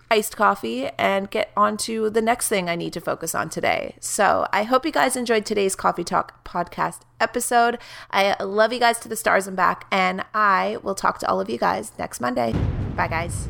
iced 0.09 0.37
coffee 0.37 0.89
and 0.97 1.29
get 1.31 1.51
on 1.57 1.77
to 1.77 2.09
the 2.09 2.21
next 2.21 2.47
thing 2.47 2.69
I 2.69 2.75
need 2.75 2.93
to 2.93 3.01
focus 3.01 3.33
on 3.33 3.49
today. 3.49 3.95
So 3.99 4.47
I 4.51 4.63
hope 4.63 4.85
you 4.85 4.91
guys 4.91 5.15
enjoyed 5.15 5.45
today's 5.45 5.75
Coffee 5.75 6.03
Talk 6.03 6.43
podcast 6.43 7.01
episode. 7.19 7.79
I 8.11 8.41
love 8.43 8.73
you 8.73 8.79
guys 8.79 8.99
to 8.99 9.09
the 9.09 9.15
stars 9.15 9.47
and 9.47 9.57
back, 9.57 9.85
and 9.91 10.25
I 10.33 10.77
will 10.83 10.95
talk 10.95 11.19
to 11.19 11.29
all 11.29 11.39
of 11.39 11.49
you 11.49 11.57
guys 11.57 11.91
next 11.97 12.19
Monday. 12.19 12.53
Bye, 12.95 13.07
guys. 13.07 13.49